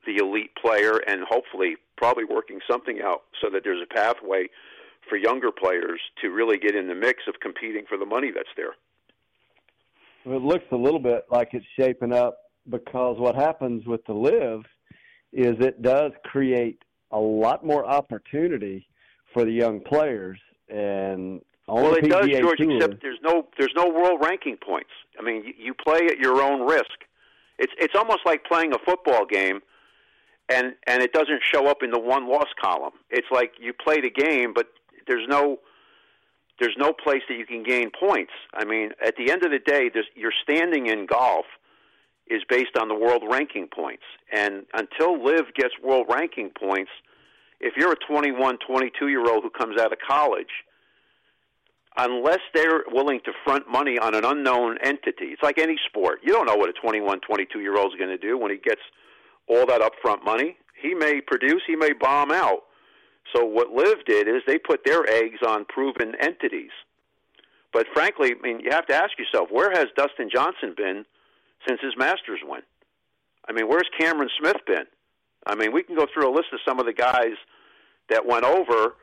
the 0.05 0.17
elite 0.17 0.51
player, 0.55 0.97
and 1.07 1.23
hopefully, 1.29 1.75
probably 1.97 2.23
working 2.23 2.59
something 2.69 3.01
out 3.03 3.23
so 3.41 3.49
that 3.51 3.63
there's 3.63 3.81
a 3.81 3.93
pathway 3.93 4.47
for 5.09 5.17
younger 5.17 5.51
players 5.51 5.99
to 6.21 6.29
really 6.29 6.57
get 6.57 6.75
in 6.75 6.87
the 6.87 6.95
mix 6.95 7.23
of 7.27 7.35
competing 7.41 7.83
for 7.87 7.97
the 7.97 8.05
money 8.05 8.31
that's 8.33 8.49
there. 8.55 8.75
It 10.25 10.41
looks 10.41 10.65
a 10.71 10.75
little 10.75 10.99
bit 10.99 11.25
like 11.31 11.49
it's 11.53 11.65
shaping 11.79 12.13
up 12.13 12.37
because 12.69 13.17
what 13.17 13.35
happens 13.35 13.85
with 13.85 14.05
the 14.05 14.13
LIV 14.13 14.61
is 15.31 15.55
it 15.59 15.81
does 15.81 16.11
create 16.25 16.81
a 17.11 17.19
lot 17.19 17.65
more 17.65 17.85
opportunity 17.85 18.87
for 19.37 19.45
the 19.45 19.51
young 19.51 19.79
players 19.79 20.39
and 20.67 21.41
well, 21.67 21.93
it 21.93 22.05
PGA 22.05 22.09
does, 22.09 22.39
George. 22.39 22.57
Tour, 22.57 22.75
except 22.77 23.01
there's 23.01 23.19
no 23.21 23.45
there's 23.59 23.73
no 23.75 23.87
world 23.89 24.19
ranking 24.23 24.57
points. 24.57 24.89
I 25.19 25.21
mean, 25.21 25.43
you, 25.45 25.53
you 25.57 25.73
play 25.73 26.07
at 26.07 26.17
your 26.17 26.41
own 26.41 26.65
risk. 26.65 27.05
It's 27.59 27.73
it's 27.77 27.93
almost 27.95 28.21
like 28.25 28.45
playing 28.45 28.73
a 28.73 28.79
football 28.83 29.25
game, 29.25 29.59
and 30.49 30.73
and 30.87 31.03
it 31.03 31.13
doesn't 31.13 31.41
show 31.53 31.67
up 31.67 31.83
in 31.83 31.91
the 31.91 31.99
one 31.99 32.29
loss 32.29 32.47
column. 32.59 32.93
It's 33.09 33.27
like 33.31 33.51
you 33.59 33.73
played 33.73 34.05
a 34.05 34.09
game, 34.09 34.53
but 34.55 34.67
there's 35.07 35.27
no 35.27 35.59
there's 36.59 36.75
no 36.77 36.93
place 36.93 37.21
that 37.29 37.37
you 37.37 37.45
can 37.45 37.63
gain 37.63 37.91
points. 37.91 38.31
I 38.53 38.65
mean, 38.65 38.91
at 39.05 39.15
the 39.17 39.31
end 39.31 39.43
of 39.43 39.51
the 39.51 39.59
day, 39.59 39.91
your 40.15 40.31
standing 40.41 40.87
in 40.87 41.05
golf 41.05 41.45
is 42.27 42.41
based 42.49 42.77
on 42.79 42.87
the 42.87 42.95
world 42.95 43.23
ranking 43.29 43.67
points, 43.67 44.03
and 44.33 44.65
until 44.73 45.21
LIV 45.21 45.53
gets 45.53 45.73
world 45.83 46.07
ranking 46.09 46.49
points, 46.57 46.91
if 47.59 47.73
you're 47.77 47.93
a 47.93 47.97
21, 48.07 48.57
22 48.67 49.07
year 49.07 49.25
old 49.29 49.43
who 49.43 49.49
comes 49.49 49.79
out 49.79 49.91
of 49.91 49.99
college 50.07 50.63
unless 51.97 52.39
they're 52.53 52.83
willing 52.91 53.19
to 53.25 53.31
front 53.43 53.67
money 53.69 53.97
on 53.97 54.13
an 54.13 54.23
unknown 54.23 54.77
entity. 54.83 55.25
It's 55.33 55.41
like 55.41 55.57
any 55.57 55.77
sport. 55.87 56.19
You 56.23 56.31
don't 56.31 56.45
know 56.45 56.55
what 56.55 56.69
a 56.69 56.73
21, 56.73 57.21
22 57.21 57.59
year 57.59 57.75
old 57.75 57.93
is 57.93 57.97
going 57.97 58.11
to 58.11 58.17
do 58.17 58.37
when 58.37 58.51
he 58.51 58.57
gets 58.57 58.81
all 59.47 59.65
that 59.65 59.81
upfront 59.81 60.23
money. 60.23 60.57
He 60.79 60.93
may 60.93 61.21
produce, 61.21 61.63
he 61.65 61.75
may 61.75 61.93
bomb 61.93 62.31
out. 62.31 62.63
So 63.35 63.43
what 63.43 63.71
LIV 63.71 64.05
did 64.05 64.27
is 64.27 64.43
they 64.45 64.57
put 64.59 64.85
their 64.85 65.09
eggs 65.09 65.39
on 65.45 65.65
proven 65.65 66.13
entities. 66.21 66.71
But 67.73 67.87
frankly, 67.93 68.33
I 68.37 68.41
mean, 68.41 68.59
you 68.61 68.69
have 68.71 68.87
to 68.87 68.95
ask 68.95 69.17
yourself, 69.17 69.49
where 69.51 69.71
has 69.71 69.87
Dustin 69.97 70.29
Johnson 70.33 70.73
been 70.77 71.03
since 71.67 71.81
his 71.81 71.93
Masters 71.97 72.39
win? 72.43 72.61
I 73.49 73.53
mean, 73.53 73.67
where's 73.67 73.89
Cameron 73.99 74.29
Smith 74.39 74.57
been? 74.65 74.85
I 75.47 75.55
mean, 75.55 75.71
we 75.73 75.83
can 75.83 75.95
go 75.95 76.05
through 76.13 76.29
a 76.29 76.33
list 76.33 76.47
of 76.53 76.59
some 76.67 76.79
of 76.79 76.85
the 76.85 76.93
guys 76.93 77.35
that 78.09 78.25
went 78.25 78.43
over, 78.43 78.95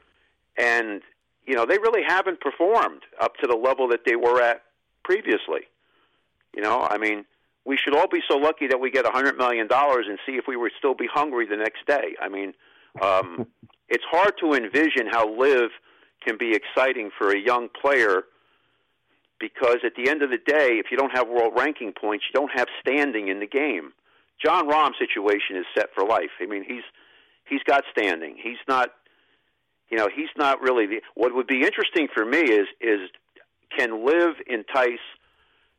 and 0.56 1.02
you 1.46 1.54
know, 1.54 1.66
they 1.66 1.78
really 1.78 2.02
haven't 2.06 2.40
performed 2.40 3.02
up 3.20 3.36
to 3.36 3.46
the 3.46 3.56
level 3.56 3.88
that 3.88 4.00
they 4.06 4.16
were 4.16 4.40
at 4.40 4.62
previously. 5.04 5.68
You 6.54 6.62
know, 6.62 6.86
I 6.88 6.98
mean, 6.98 7.24
we 7.64 7.78
should 7.82 7.96
all 7.96 8.08
be 8.08 8.20
so 8.28 8.36
lucky 8.36 8.66
that 8.68 8.80
we 8.80 8.90
get 8.90 9.06
a 9.06 9.10
hundred 9.10 9.36
million 9.36 9.66
dollars 9.66 10.06
and 10.08 10.18
see 10.26 10.32
if 10.32 10.44
we 10.46 10.56
would 10.56 10.72
still 10.78 10.94
be 10.94 11.06
hungry 11.12 11.46
the 11.46 11.56
next 11.56 11.86
day. 11.86 12.14
I 12.20 12.28
mean, 12.28 12.54
um, 13.02 13.46
it's 13.88 14.04
hard 14.10 14.34
to 14.40 14.54
envision 14.54 15.06
how 15.10 15.28
LIV 15.28 15.70
can 16.26 16.38
be 16.38 16.54
exciting 16.54 17.10
for 17.18 17.30
a 17.30 17.38
young 17.38 17.68
player 17.68 18.24
because 19.38 19.78
at 19.84 19.92
the 19.96 20.08
end 20.08 20.22
of 20.22 20.30
the 20.30 20.38
day, 20.38 20.80
if 20.82 20.86
you 20.90 20.96
don't 20.96 21.14
have 21.14 21.28
world 21.28 21.52
ranking 21.56 21.92
points, 21.92 22.24
you 22.28 22.38
don't 22.38 22.52
have 22.54 22.68
standing 22.80 23.28
in 23.28 23.40
the 23.40 23.46
game. 23.46 23.92
Jon 24.42 24.68
Rahm's 24.68 24.96
situation 24.98 25.56
is 25.56 25.66
set 25.74 25.86
for 25.94 26.06
life. 26.06 26.30
I 26.40 26.46
mean, 26.46 26.64
he's 26.66 26.82
he's 27.46 27.62
got 27.62 27.84
standing. 27.92 28.36
He's 28.42 28.58
not 28.68 28.90
you 29.90 29.98
know, 29.98 30.08
he's 30.14 30.30
not 30.36 30.60
really 30.60 30.86
the. 30.86 31.02
What 31.14 31.34
would 31.34 31.46
be 31.46 31.62
interesting 31.62 32.08
for 32.12 32.24
me 32.24 32.40
is 32.40 32.66
is 32.80 33.10
can 33.76 34.04
LIV 34.04 34.36
entice 34.46 34.98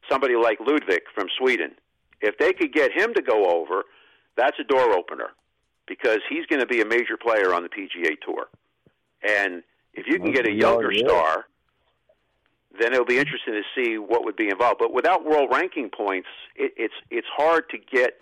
somebody 0.10 0.36
like 0.36 0.60
Ludvig 0.60 1.02
from 1.14 1.28
Sweden. 1.38 1.72
If 2.22 2.38
they 2.38 2.54
could 2.54 2.74
get 2.74 2.92
him 2.92 3.14
to 3.14 3.22
go 3.22 3.60
over, 3.60 3.84
that's 4.38 4.58
a 4.60 4.64
door 4.64 4.94
opener 4.94 5.30
because 5.88 6.20
he's 6.30 6.46
going 6.46 6.60
to 6.60 6.66
be 6.66 6.82
a 6.82 6.86
major 6.86 7.18
player 7.18 7.54
on 7.54 7.64
the 7.64 7.70
PGA 7.70 8.16
Tour. 8.26 8.48
And 9.28 9.64
if 9.94 10.08
you 10.08 10.20
can 10.20 10.32
get 10.32 10.48
a 10.48 10.52
younger 10.52 10.94
star, 10.94 11.46
then 12.80 12.94
it'll 12.94 13.06
be 13.06 13.18
interesting 13.18 13.54
to 13.54 13.64
see 13.76 13.98
what 13.98 14.24
would 14.24 14.36
be 14.36 14.50
involved. 14.50 14.78
But 14.80 14.94
without 14.94 15.26
world 15.26 15.50
ranking 15.52 15.90
points, 15.90 16.28
it, 16.56 16.74
it's 16.78 16.94
it's 17.10 17.28
hard 17.36 17.70
to 17.70 17.78
get 17.78 18.20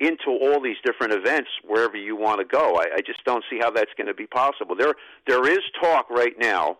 into 0.00 0.30
all 0.30 0.60
these 0.60 0.76
different 0.84 1.12
events 1.12 1.50
wherever 1.64 1.96
you 1.96 2.16
want 2.16 2.40
to 2.40 2.44
go. 2.44 2.76
I, 2.76 2.96
I 2.96 3.00
just 3.00 3.22
don't 3.24 3.44
see 3.50 3.58
how 3.60 3.70
that's 3.70 3.92
going 3.96 4.06
to 4.06 4.14
be 4.14 4.26
possible. 4.26 4.74
There, 4.74 4.94
there 5.26 5.46
is 5.46 5.60
talk 5.80 6.08
right 6.10 6.34
now 6.38 6.78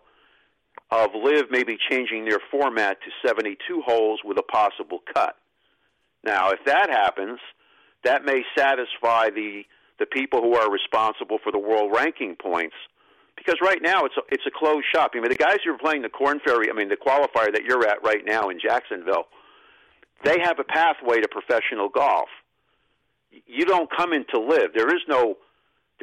of 0.89 1.09
LIV 1.13 1.45
maybe 1.51 1.77
changing 1.89 2.25
their 2.25 2.39
format 2.49 2.97
to 3.01 3.27
72 3.27 3.57
holes 3.85 4.21
with 4.25 4.37
a 4.37 4.43
possible 4.43 4.99
cut. 5.13 5.35
Now, 6.23 6.49
if 6.49 6.59
that 6.65 6.89
happens, 6.89 7.39
that 8.03 8.25
may 8.25 8.43
satisfy 8.57 9.29
the 9.29 9.63
the 9.99 10.07
people 10.07 10.41
who 10.41 10.55
are 10.55 10.71
responsible 10.71 11.37
for 11.43 11.51
the 11.51 11.59
world 11.59 11.91
ranking 11.95 12.35
points. 12.35 12.73
Because 13.37 13.57
right 13.61 13.79
now 13.83 14.03
it's 14.03 14.17
a, 14.17 14.21
it's 14.31 14.45
a 14.47 14.51
closed 14.51 14.85
shop. 14.91 15.11
I 15.13 15.19
mean, 15.19 15.29
the 15.29 15.35
guys 15.35 15.57
who 15.63 15.71
are 15.71 15.77
playing 15.77 16.01
the 16.01 16.09
Korn 16.09 16.39
Ferry, 16.43 16.71
I 16.71 16.73
mean, 16.73 16.89
the 16.89 16.97
qualifier 16.97 17.53
that 17.53 17.65
you're 17.65 17.87
at 17.87 18.03
right 18.03 18.23
now 18.25 18.49
in 18.49 18.59
Jacksonville, 18.59 19.25
they 20.23 20.39
have 20.39 20.57
a 20.57 20.63
pathway 20.63 21.21
to 21.21 21.27
professional 21.27 21.87
golf 21.87 22.29
you 23.47 23.65
don't 23.65 23.89
come 23.95 24.13
in 24.13 24.25
to 24.33 24.39
LIV. 24.39 24.73
There 24.73 24.93
is 24.93 25.01
no. 25.07 25.37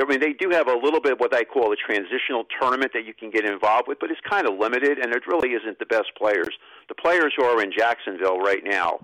I 0.00 0.04
mean, 0.04 0.20
they 0.20 0.32
do 0.32 0.50
have 0.50 0.68
a 0.68 0.76
little 0.76 1.00
bit 1.00 1.14
of 1.14 1.18
what 1.18 1.34
I 1.34 1.42
call 1.42 1.72
a 1.72 1.76
transitional 1.76 2.44
tournament 2.60 2.92
that 2.94 3.04
you 3.04 3.12
can 3.12 3.30
get 3.30 3.44
involved 3.44 3.88
with, 3.88 3.98
but 3.98 4.12
it's 4.12 4.20
kind 4.28 4.46
of 4.46 4.56
limited, 4.56 4.98
and 4.98 5.12
it 5.12 5.26
really 5.26 5.50
isn't 5.50 5.80
the 5.80 5.86
best 5.86 6.14
players. 6.16 6.50
The 6.88 6.94
players 6.94 7.32
who 7.36 7.42
are 7.42 7.60
in 7.60 7.72
Jacksonville 7.76 8.38
right 8.38 8.62
now, 8.64 9.00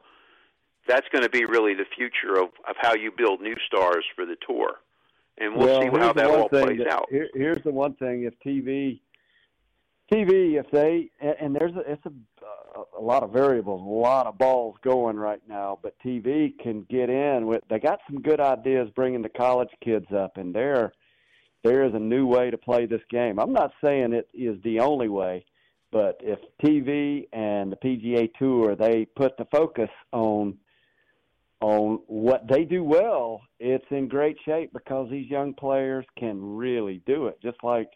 that's 0.86 1.06
going 1.10 1.24
to 1.24 1.30
be 1.30 1.46
really 1.46 1.74
the 1.74 1.86
future 1.96 2.40
of, 2.40 2.50
of 2.68 2.76
how 2.78 2.94
you 2.94 3.10
build 3.10 3.40
new 3.40 3.56
stars 3.66 4.04
for 4.14 4.24
the 4.24 4.36
tour. 4.46 4.74
And 5.38 5.56
we'll 5.56 5.66
well, 5.66 5.82
see 5.82 5.88
how 5.88 6.12
that 6.12 6.26
all 6.26 6.48
plays 6.48 6.78
that, 6.78 6.92
out. 6.92 7.06
Here, 7.10 7.28
here's 7.34 7.62
the 7.64 7.72
one 7.72 7.94
thing: 7.94 8.22
if 8.22 8.34
TV, 8.46 9.00
TV, 10.12 10.60
if 10.60 10.70
they 10.70 11.10
and 11.20 11.56
there's 11.56 11.74
a, 11.74 11.80
it's 11.90 12.06
a 12.06 12.12
a 12.96 13.00
lot 13.00 13.22
of 13.22 13.32
variables, 13.32 13.80
a 13.80 13.84
lot 13.84 14.26
of 14.26 14.38
balls 14.38 14.76
going 14.82 15.16
right 15.16 15.42
now. 15.48 15.78
But 15.82 15.96
TV 16.04 16.58
can 16.58 16.86
get 16.90 17.10
in 17.10 17.46
with. 17.46 17.62
They 17.68 17.78
got 17.78 18.00
some 18.06 18.20
good 18.20 18.40
ideas 18.40 18.88
bringing 18.94 19.22
the 19.22 19.28
college 19.28 19.70
kids 19.82 20.06
up, 20.16 20.36
and 20.36 20.54
there, 20.54 20.92
there 21.62 21.84
is 21.84 21.94
a 21.94 21.98
new 21.98 22.26
way 22.26 22.50
to 22.50 22.58
play 22.58 22.86
this 22.86 23.02
game. 23.10 23.38
I'm 23.38 23.52
not 23.52 23.72
saying 23.82 24.12
it 24.12 24.28
is 24.34 24.60
the 24.62 24.80
only 24.80 25.08
way, 25.08 25.44
but 25.92 26.20
if 26.22 26.38
TV 26.62 27.28
and 27.32 27.72
the 27.72 27.76
PGA 27.76 28.28
Tour 28.38 28.76
they 28.76 29.04
put 29.04 29.36
the 29.36 29.46
focus 29.46 29.90
on 30.12 30.58
on 31.60 32.00
what 32.08 32.46
they 32.46 32.64
do 32.64 32.84
well, 32.84 33.40
it's 33.58 33.86
in 33.90 34.06
great 34.06 34.36
shape 34.44 34.70
because 34.74 35.08
these 35.10 35.30
young 35.30 35.54
players 35.54 36.04
can 36.18 36.56
really 36.56 37.00
do 37.06 37.26
it. 37.26 37.40
Just 37.40 37.56
like 37.62 37.88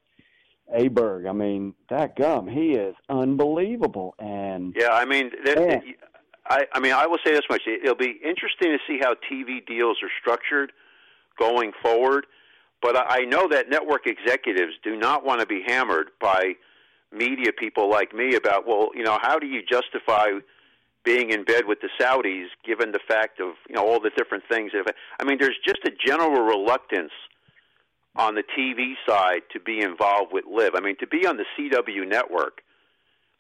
Aberg. 0.77 1.29
I 1.29 1.33
mean, 1.33 1.75
that 1.91 2.17
gum, 2.17 2.49
he 2.49 2.73
is 2.73 2.95
unbelievable. 3.09 4.15
And 4.19 4.75
yeah, 4.79 4.91
I 4.93 5.05
mean, 5.05 5.31
that, 5.45 5.83
I, 6.47 6.67
I 6.73 6.81
mean, 6.81 6.93
I 6.93 7.07
will 7.07 7.19
say 7.25 7.33
this 7.33 7.43
much: 7.51 7.63
it'll 7.67 7.95
be 7.95 8.21
interesting 8.25 8.73
to 8.73 8.79
see 8.87 8.99
how 9.01 9.15
TV 9.31 9.65
deals 9.67 9.99
are 10.03 10.11
structured 10.21 10.73
going 11.39 11.73
forward. 11.83 12.27
But 12.81 12.97
I 12.97 13.21
know 13.21 13.49
that 13.49 13.69
network 13.69 14.07
executives 14.07 14.75
do 14.85 14.97
not 14.97 15.25
want 15.25 15.41
to 15.41 15.47
be 15.47 15.65
hammered 15.67 16.11
by 16.21 16.55
media 17.13 17.53
people 17.53 17.91
like 17.91 18.15
me 18.15 18.37
about, 18.37 18.69
well, 18.69 18.91
you 18.95 19.03
know, 19.03 19.19
how 19.21 19.39
do 19.39 19.47
you 19.47 19.63
justify 19.63 20.29
being 21.05 21.31
in 21.31 21.43
bed 21.45 21.65
with 21.67 21.79
the 21.81 21.89
Saudis 22.01 22.47
given 22.65 22.93
the 22.93 23.01
fact 23.09 23.41
of 23.41 23.55
you 23.69 23.75
know 23.75 23.87
all 23.87 24.01
the 24.01 24.11
different 24.17 24.45
things? 24.49 24.73
That 24.73 24.95
I 25.21 25.25
mean, 25.25 25.39
there's 25.41 25.59
just 25.67 25.81
a 25.85 25.91
general 25.91 26.43
reluctance 26.43 27.13
on 28.17 28.35
the 28.35 28.43
TV 28.59 28.95
side 29.09 29.43
to 29.53 29.61
be 29.61 29.81
involved 29.81 30.33
with 30.33 30.45
LIV. 30.51 30.75
I 30.75 30.81
mean, 30.81 30.97
to 31.01 31.07
be 31.07 31.27
on 31.27 31.37
the 31.37 31.45
CW 31.57 32.09
network. 32.09 32.63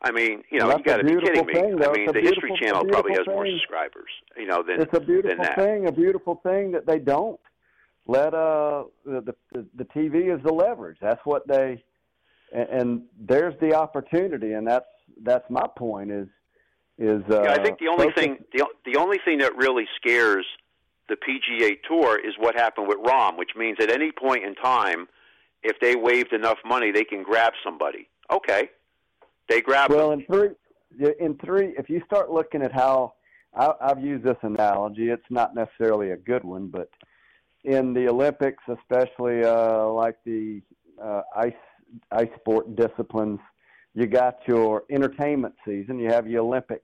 I 0.00 0.12
mean, 0.12 0.44
you 0.50 0.60
know, 0.60 0.68
well, 0.68 0.78
you 0.78 0.84
got 0.84 0.98
to 0.98 1.04
be 1.04 1.16
kidding 1.16 1.44
me. 1.44 1.54
Thing, 1.54 1.82
I 1.82 1.90
mean, 1.90 2.06
the 2.12 2.20
History 2.20 2.52
Channel 2.62 2.84
probably 2.84 3.12
has 3.12 3.24
thing. 3.26 3.34
more 3.34 3.46
subscribers, 3.48 4.10
you 4.36 4.46
know, 4.46 4.62
than 4.62 4.80
it's 4.80 4.96
a 4.96 5.00
beautiful 5.00 5.44
thing. 5.56 5.88
A 5.88 5.92
beautiful 5.92 6.40
thing 6.44 6.70
that 6.70 6.86
they 6.86 7.00
don't 7.00 7.40
let 8.06 8.32
uh 8.32 8.84
the 9.04 9.34
the, 9.52 9.66
the 9.74 9.84
TV 9.84 10.32
is 10.32 10.40
the 10.44 10.52
leverage. 10.52 10.98
That's 11.00 11.20
what 11.24 11.48
they 11.48 11.82
and, 12.52 12.68
and 12.68 13.02
there's 13.18 13.54
the 13.60 13.74
opportunity, 13.74 14.52
and 14.52 14.66
that's 14.66 14.86
that's 15.22 15.44
my 15.50 15.66
point. 15.76 16.10
Is 16.10 16.28
is 16.98 17.22
uh, 17.30 17.42
yeah, 17.42 17.52
I 17.52 17.62
think 17.62 17.78
the 17.78 17.88
only 17.88 18.06
focus. 18.06 18.22
thing 18.22 18.38
the 18.52 18.66
the 18.84 18.96
only 18.98 19.18
thing 19.24 19.38
that 19.38 19.56
really 19.56 19.86
scares 19.96 20.46
the 21.08 21.16
PGA 21.16 21.76
Tour 21.86 22.18
is 22.18 22.34
what 22.38 22.54
happened 22.54 22.88
with 22.88 22.98
Rahm, 22.98 23.36
which 23.36 23.50
means 23.56 23.78
at 23.80 23.90
any 23.90 24.12
point 24.12 24.44
in 24.44 24.54
time, 24.54 25.08
if 25.62 25.78
they 25.80 25.96
waived 25.96 26.32
enough 26.32 26.58
money, 26.64 26.92
they 26.92 27.04
can 27.04 27.22
grab 27.22 27.52
somebody. 27.64 28.08
Okay, 28.30 28.70
they 29.48 29.60
grab. 29.60 29.90
Well, 29.90 30.10
them. 30.10 30.20
in 30.20 30.26
three, 30.26 31.14
in 31.18 31.38
three, 31.44 31.74
if 31.78 31.88
you 31.88 32.02
start 32.06 32.30
looking 32.30 32.62
at 32.62 32.72
how 32.72 33.14
I, 33.54 33.72
I've 33.80 34.00
used 34.00 34.24
this 34.24 34.36
analogy, 34.42 35.10
it's 35.10 35.30
not 35.30 35.54
necessarily 35.54 36.10
a 36.10 36.16
good 36.16 36.44
one, 36.44 36.68
but 36.68 36.90
in 37.64 37.92
the 37.92 38.08
Olympics, 38.08 38.62
especially 38.68 39.44
uh, 39.44 39.86
like 39.88 40.16
the 40.24 40.62
uh, 41.02 41.22
ice 41.36 41.52
ice 42.12 42.28
sport 42.40 42.76
disciplines. 42.76 43.40
You 43.94 44.06
got 44.06 44.36
your 44.46 44.84
entertainment 44.90 45.54
season. 45.66 45.98
You 45.98 46.08
have 46.10 46.28
your 46.28 46.42
Olympic 46.42 46.82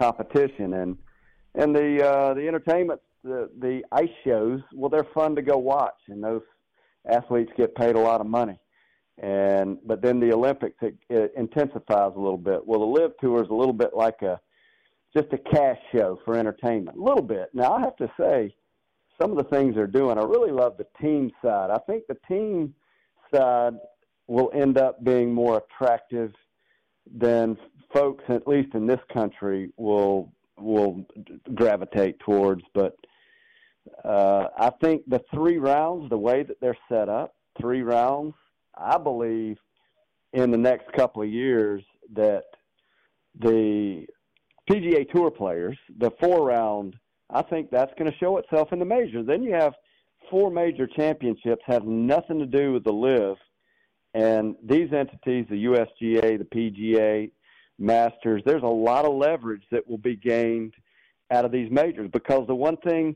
competition, 0.00 0.74
and 0.74 0.96
and 1.54 1.74
the 1.74 2.04
uh, 2.04 2.34
the 2.34 2.48
entertainment 2.48 3.00
the 3.28 3.50
the 3.60 3.82
ice 3.92 4.08
shows. 4.24 4.60
Well, 4.74 4.90
they're 4.90 5.06
fun 5.14 5.36
to 5.36 5.42
go 5.42 5.58
watch, 5.58 5.98
and 6.08 6.22
those 6.22 6.42
athletes 7.10 7.52
get 7.56 7.74
paid 7.74 7.94
a 7.94 8.00
lot 8.00 8.20
of 8.20 8.26
money. 8.26 8.58
And 9.18 9.78
but 9.84 10.02
then 10.02 10.20
the 10.20 10.32
Olympics 10.32 10.76
it, 10.82 10.96
it 11.08 11.32
intensifies 11.36 12.12
a 12.16 12.20
little 12.20 12.38
bit. 12.38 12.66
Well, 12.66 12.80
the 12.80 12.86
LIV 12.86 13.12
Tour 13.20 13.42
is 13.42 13.50
a 13.50 13.54
little 13.54 13.72
bit 13.72 13.90
like 13.94 14.22
a 14.22 14.40
just 15.16 15.32
a 15.32 15.38
cash 15.38 15.78
show 15.92 16.20
for 16.24 16.36
entertainment, 16.36 16.98
a 16.98 17.02
little 17.02 17.22
bit. 17.22 17.48
Now 17.54 17.72
I 17.72 17.80
have 17.80 17.96
to 17.96 18.10
say, 18.18 18.54
some 19.20 19.30
of 19.30 19.36
the 19.36 19.56
things 19.56 19.74
they're 19.74 19.86
doing, 19.86 20.18
I 20.18 20.22
really 20.22 20.52
love 20.52 20.76
the 20.76 20.86
team 21.00 21.30
side. 21.42 21.70
I 21.70 21.78
think 21.86 22.04
the 22.06 22.18
team 22.28 22.74
side 23.34 23.74
will 24.26 24.50
end 24.54 24.78
up 24.78 25.02
being 25.02 25.32
more 25.32 25.62
attractive 25.64 26.32
than 27.12 27.56
folks, 27.92 28.22
at 28.28 28.46
least 28.46 28.74
in 28.74 28.86
this 28.86 29.00
country, 29.12 29.70
will 29.76 30.32
will 30.58 31.04
gravitate 31.54 32.18
towards. 32.20 32.62
But 32.74 32.96
uh, 34.04 34.48
I 34.56 34.70
think 34.82 35.02
the 35.08 35.22
three 35.32 35.58
rounds, 35.58 36.10
the 36.10 36.18
way 36.18 36.42
that 36.42 36.60
they're 36.60 36.78
set 36.88 37.08
up, 37.08 37.34
three 37.60 37.82
rounds, 37.82 38.34
I 38.76 38.98
believe 38.98 39.58
in 40.32 40.50
the 40.50 40.58
next 40.58 40.92
couple 40.92 41.22
of 41.22 41.28
years 41.28 41.82
that 42.14 42.44
the 43.40 44.06
PGA 44.70 45.10
Tour 45.10 45.30
players, 45.30 45.76
the 45.98 46.10
four 46.20 46.46
round, 46.46 46.96
I 47.30 47.42
think 47.42 47.70
that's 47.70 47.92
going 47.98 48.10
to 48.10 48.16
show 48.18 48.36
itself 48.38 48.72
in 48.72 48.78
the 48.78 48.84
majors. 48.84 49.26
Then 49.26 49.42
you 49.42 49.52
have 49.54 49.74
four 50.30 50.50
major 50.50 50.86
championships 50.86 51.62
have 51.66 51.84
nothing 51.84 52.38
to 52.38 52.46
do 52.46 52.72
with 52.72 52.84
the 52.84 52.92
LIV, 52.92 53.36
and 54.14 54.56
these 54.62 54.92
entities, 54.92 55.46
the 55.48 55.64
USGA, 55.64 56.38
the 56.38 56.44
PGA, 56.44 57.30
Masters, 57.78 58.42
there's 58.44 58.62
a 58.62 58.66
lot 58.66 59.04
of 59.04 59.14
leverage 59.14 59.62
that 59.70 59.88
will 59.88 59.98
be 59.98 60.16
gained 60.16 60.74
out 61.30 61.44
of 61.44 61.52
these 61.52 61.70
majors 61.70 62.10
because 62.12 62.46
the 62.46 62.54
one 62.54 62.76
thing 62.78 63.14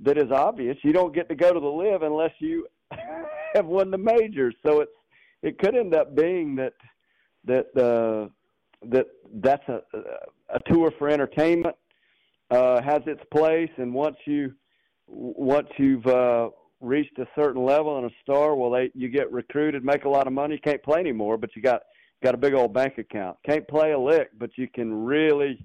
that 0.00 0.18
is 0.18 0.30
obvious, 0.30 0.76
you 0.82 0.92
don't 0.92 1.14
get 1.14 1.28
to 1.28 1.34
go 1.34 1.52
to 1.52 1.60
the 1.60 1.66
LIV 1.66 2.02
unless 2.02 2.32
you 2.38 2.66
have 3.54 3.66
won 3.66 3.90
the 3.90 3.98
majors. 3.98 4.54
So 4.64 4.80
it's 4.80 4.92
it 5.42 5.58
could 5.58 5.76
end 5.76 5.94
up 5.94 6.14
being 6.16 6.56
that 6.56 6.74
that 7.44 7.66
uh, 7.76 8.28
that 8.88 9.06
that's 9.34 9.68
a 9.68 9.80
a 10.50 10.60
tour 10.70 10.92
for 10.98 11.08
entertainment 11.08 11.76
uh, 12.50 12.80
has 12.82 13.02
its 13.06 13.22
place, 13.32 13.70
and 13.76 13.92
once 13.92 14.16
you 14.24 14.52
once 15.06 15.68
you've 15.78 16.06
uh, 16.06 16.50
reached 16.80 17.18
a 17.18 17.26
certain 17.34 17.64
level 17.64 17.96
and 17.98 18.06
a 18.06 18.14
star, 18.22 18.54
well, 18.54 18.70
they 18.70 18.90
you 18.94 19.08
get 19.08 19.30
recruited, 19.32 19.84
make 19.84 20.04
a 20.04 20.08
lot 20.08 20.26
of 20.26 20.32
money. 20.32 20.58
Can't 20.58 20.82
play 20.82 21.00
anymore, 21.00 21.36
but 21.36 21.50
you 21.54 21.62
got 21.62 21.82
got 22.22 22.34
a 22.34 22.38
big 22.38 22.54
old 22.54 22.72
bank 22.72 22.98
account. 22.98 23.36
Can't 23.46 23.66
play 23.68 23.92
a 23.92 23.98
lick, 23.98 24.30
but 24.38 24.50
you 24.56 24.68
can 24.68 25.04
really 25.04 25.64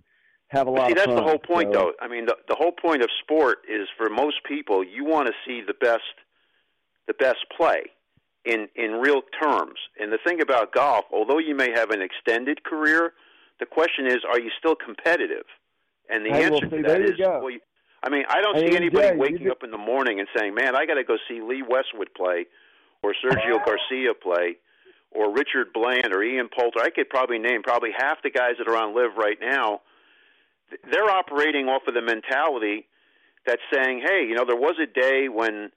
have 0.53 0.67
a 0.67 0.71
lot. 0.71 0.87
See, 0.87 0.93
that's 0.93 1.07
fun. 1.07 1.15
the 1.15 1.23
whole 1.23 1.39
point, 1.39 1.73
so, 1.73 1.79
though. 1.79 1.91
I 1.99 2.07
mean, 2.07 2.25
the 2.25 2.37
the 2.47 2.55
whole 2.55 2.71
point 2.71 3.01
of 3.01 3.09
sport 3.23 3.59
is 3.69 3.87
for 3.97 4.09
most 4.09 4.37
people, 4.47 4.83
you 4.83 5.03
want 5.03 5.27
to 5.27 5.33
see 5.45 5.61
the 5.65 5.73
best, 5.73 6.13
the 7.07 7.13
best 7.13 7.39
play 7.57 7.83
in 8.45 8.67
in 8.75 8.93
real 8.93 9.21
terms. 9.41 9.79
And 9.99 10.11
the 10.11 10.19
thing 10.25 10.41
about 10.41 10.73
golf, 10.73 11.05
although 11.11 11.39
you 11.39 11.55
may 11.55 11.71
have 11.71 11.89
an 11.89 12.01
extended 12.01 12.63
career, 12.63 13.13
the 13.59 13.65
question 13.65 14.07
is, 14.07 14.19
are 14.29 14.39
you 14.39 14.51
still 14.57 14.75
competitive? 14.75 15.45
And 16.09 16.25
the 16.25 16.29
Hey, 16.29 16.49
well, 16.49 16.55
answer 16.55 16.69
see, 16.69 16.81
to 16.83 16.87
that 16.87 17.01
is, 17.01 17.19
well, 17.19 17.49
you, 17.49 17.59
I 18.03 18.09
mean, 18.09 18.25
I 18.29 18.41
don't 18.41 18.55
Hey, 18.55 18.69
see 18.71 18.75
anybody 18.75 19.09
Jay, 19.09 19.15
waking 19.15 19.49
up 19.49 19.63
in 19.63 19.71
the 19.71 19.77
morning 19.77 20.19
and 20.19 20.27
saying, 20.35 20.53
"Man, 20.53 20.75
I 20.75 20.85
got 20.85 20.95
to 20.95 21.03
go 21.03 21.17
see 21.27 21.41
Lee 21.41 21.63
Westwood 21.67 22.09
play, 22.15 22.45
or 23.01 23.15
Sergio 23.23 23.57
Garcia 23.65 24.13
play, 24.13 24.57
or 25.11 25.33
Richard 25.33 25.71
Bland, 25.73 26.13
or 26.13 26.21
Ian 26.21 26.49
Poulter." 26.49 26.81
I 26.81 26.89
could 26.89 27.09
probably 27.09 27.39
name 27.39 27.63
probably 27.63 27.91
half 27.97 28.21
the 28.21 28.29
guys 28.29 28.55
that 28.59 28.67
are 28.67 28.75
on 28.77 28.93
LIV 28.93 29.15
right 29.17 29.37
now. 29.41 29.81
Th- 30.81 30.81
They're 30.91 31.09
operating 31.09 31.67
off 31.69 31.83
of 31.87 31.93
the 31.93 32.01
mentality 32.01 32.87
that's 33.45 33.61
saying, 33.73 34.01
"Hey, 34.05 34.25
you 34.25 34.35
know, 34.35 34.45
there 34.45 34.55
was 34.55 34.75
a 34.81 34.85
day 34.87 35.29
when 35.29 35.71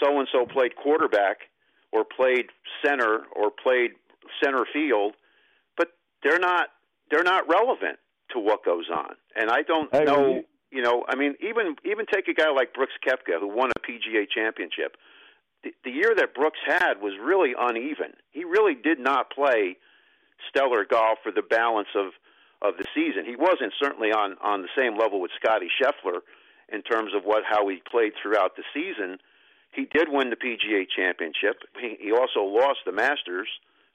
so 0.00 0.18
and 0.18 0.28
so 0.30 0.46
played 0.46 0.76
quarterback, 0.76 1.48
or 1.92 2.04
played 2.04 2.50
center, 2.84 3.24
or 3.32 3.50
played 3.50 3.92
center 4.42 4.64
field, 4.72 5.14
but 5.76 5.92
they're 6.22 6.38
not 6.38 6.70
they're 7.10 7.22
not 7.22 7.48
relevant 7.48 7.98
to 8.30 8.38
what 8.38 8.64
goes 8.64 8.90
on." 8.90 9.16
And 9.34 9.50
I 9.50 9.62
don't 9.62 9.90
Hey, 9.94 10.04
know 10.04 10.26
you- 10.36 10.44
you 10.72 10.82
know, 10.82 11.04
I 11.08 11.14
mean, 11.14 11.36
even 11.40 11.76
even 11.84 12.06
take 12.06 12.28
a 12.28 12.34
guy 12.34 12.50
like 12.50 12.74
Brooks 12.74 12.94
Koepka 13.06 13.38
who 13.40 13.46
won 13.48 13.70
a 13.76 13.80
PGA 13.80 14.26
championship. 14.26 14.96
The, 15.62 15.72
the 15.84 15.90
year 15.90 16.14
that 16.14 16.34
Brooks 16.34 16.58
had 16.64 17.00
was 17.00 17.16
really 17.18 17.54
uneven. 17.58 18.14
He 18.32 18.44
really 18.44 18.74
did 18.74 18.98
not 18.98 19.30
play 19.30 19.78
stellar 20.48 20.84
golf 20.84 21.20
for 21.22 21.32
the 21.32 21.40
balance 21.42 21.88
of 21.94 22.12
of 22.62 22.74
the 22.78 22.86
season. 22.94 23.24
He 23.24 23.36
wasn't 23.36 23.72
certainly 23.80 24.12
on 24.12 24.36
on 24.42 24.62
the 24.62 24.72
same 24.76 24.98
level 24.98 25.20
with 25.20 25.30
Scotty 25.40 25.68
Scheffler 25.80 26.20
in 26.72 26.82
terms 26.82 27.12
of 27.14 27.24
what 27.24 27.42
how 27.48 27.68
he 27.68 27.82
played 27.90 28.12
throughout 28.20 28.56
the 28.56 28.64
season. 28.74 29.18
He 29.72 29.84
did 29.84 30.08
win 30.08 30.30
the 30.30 30.36
PGA 30.36 30.86
championship. 30.88 31.60
He, 31.78 31.96
he 32.00 32.12
also 32.12 32.40
lost 32.40 32.80
the 32.86 32.92
Masters 32.92 33.48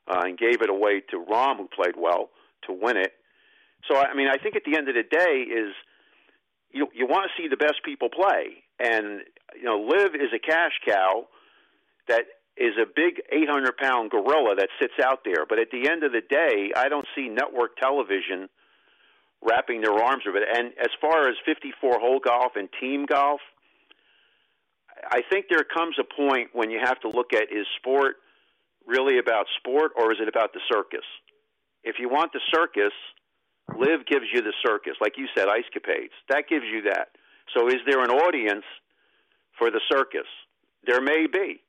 uh, 0.08 0.22
and 0.26 0.38
gave 0.38 0.62
it 0.62 0.70
away 0.70 1.02
to 1.10 1.18
Rahm, 1.18 1.58
who 1.58 1.68
played 1.68 1.96
well 1.98 2.30
to 2.68 2.74
win 2.74 2.98
it. 2.98 3.14
So 3.90 3.98
I 3.98 4.14
mean, 4.14 4.28
I 4.28 4.38
think 4.38 4.56
at 4.56 4.64
the 4.66 4.78
end 4.78 4.90
of 4.90 4.96
the 4.96 5.04
day 5.04 5.42
is 5.42 5.74
you 6.72 6.88
you 6.94 7.08
want 7.08 7.30
to 7.30 7.42
see 7.42 7.48
the 7.48 7.58
best 7.58 7.84
people 7.84 8.10
play, 8.10 8.64
and 8.80 9.22
you 9.56 9.64
know, 9.64 9.80
LIV 9.80 10.16
is 10.16 10.32
a 10.34 10.40
cash 10.40 10.74
cow 10.86 11.28
that 12.08 12.26
is 12.58 12.74
a 12.78 12.86
big 12.86 13.22
800 13.32 13.78
pound 13.78 14.12
gorilla 14.12 14.56
that 14.56 14.70
sits 14.80 14.94
out 15.04 15.20
there. 15.24 15.46
But 15.48 15.60
at 15.60 15.72
the 15.72 15.90
end 15.90 16.04
of 16.04 16.12
the 16.12 16.22
day, 16.22 16.72
I 16.76 16.90
don't 16.90 17.08
see 17.16 17.30
network 17.30 17.78
television 17.78 18.50
wrapping 19.42 19.82
their 19.82 19.94
arms 19.94 20.24
around 20.26 20.44
it. 20.44 20.50
And 20.54 20.74
as 20.80 20.92
far 21.00 21.28
as 21.30 21.36
54 21.46 22.00
hole 22.00 22.20
golf 22.20 22.54
and 22.56 22.70
team 22.80 23.06
golf, 23.06 23.42
I 25.10 25.22
think 25.30 25.46
there 25.50 25.64
comes 25.64 25.96
a 26.00 26.04
point 26.04 26.50
when 26.54 26.70
you 26.70 26.80
have 26.84 27.00
to 27.02 27.10
look 27.10 27.34
at 27.34 27.44
is 27.52 27.66
sport 27.78 28.18
really 28.86 29.18
about 29.18 29.46
sport 29.58 29.92
or 29.98 30.12
is 30.12 30.20
it 30.22 30.28
about 30.28 30.54
the 30.54 30.60
circus? 30.72 31.06
If 31.84 31.96
you 32.00 32.10
want 32.10 32.34
the 32.34 32.42
circus, 32.54 32.94
LIV 33.76 34.06
gives 34.06 34.26
you 34.34 34.42
the 34.42 34.54
circus, 34.66 34.94
like 35.02 35.18
you 35.18 35.28
said, 35.36 35.48
Ice 35.48 35.66
Capades. 35.76 36.14
That 36.30 36.48
gives 36.48 36.66
you 36.66 36.84
that. 36.84 37.10
So, 37.56 37.68
is 37.68 37.82
there 37.86 38.04
an 38.04 38.12
audience 38.12 38.66
for 39.58 39.72
the 39.72 39.82
circus? 39.92 40.28
There 40.86 41.02
may 41.02 41.28
be, 41.32 41.62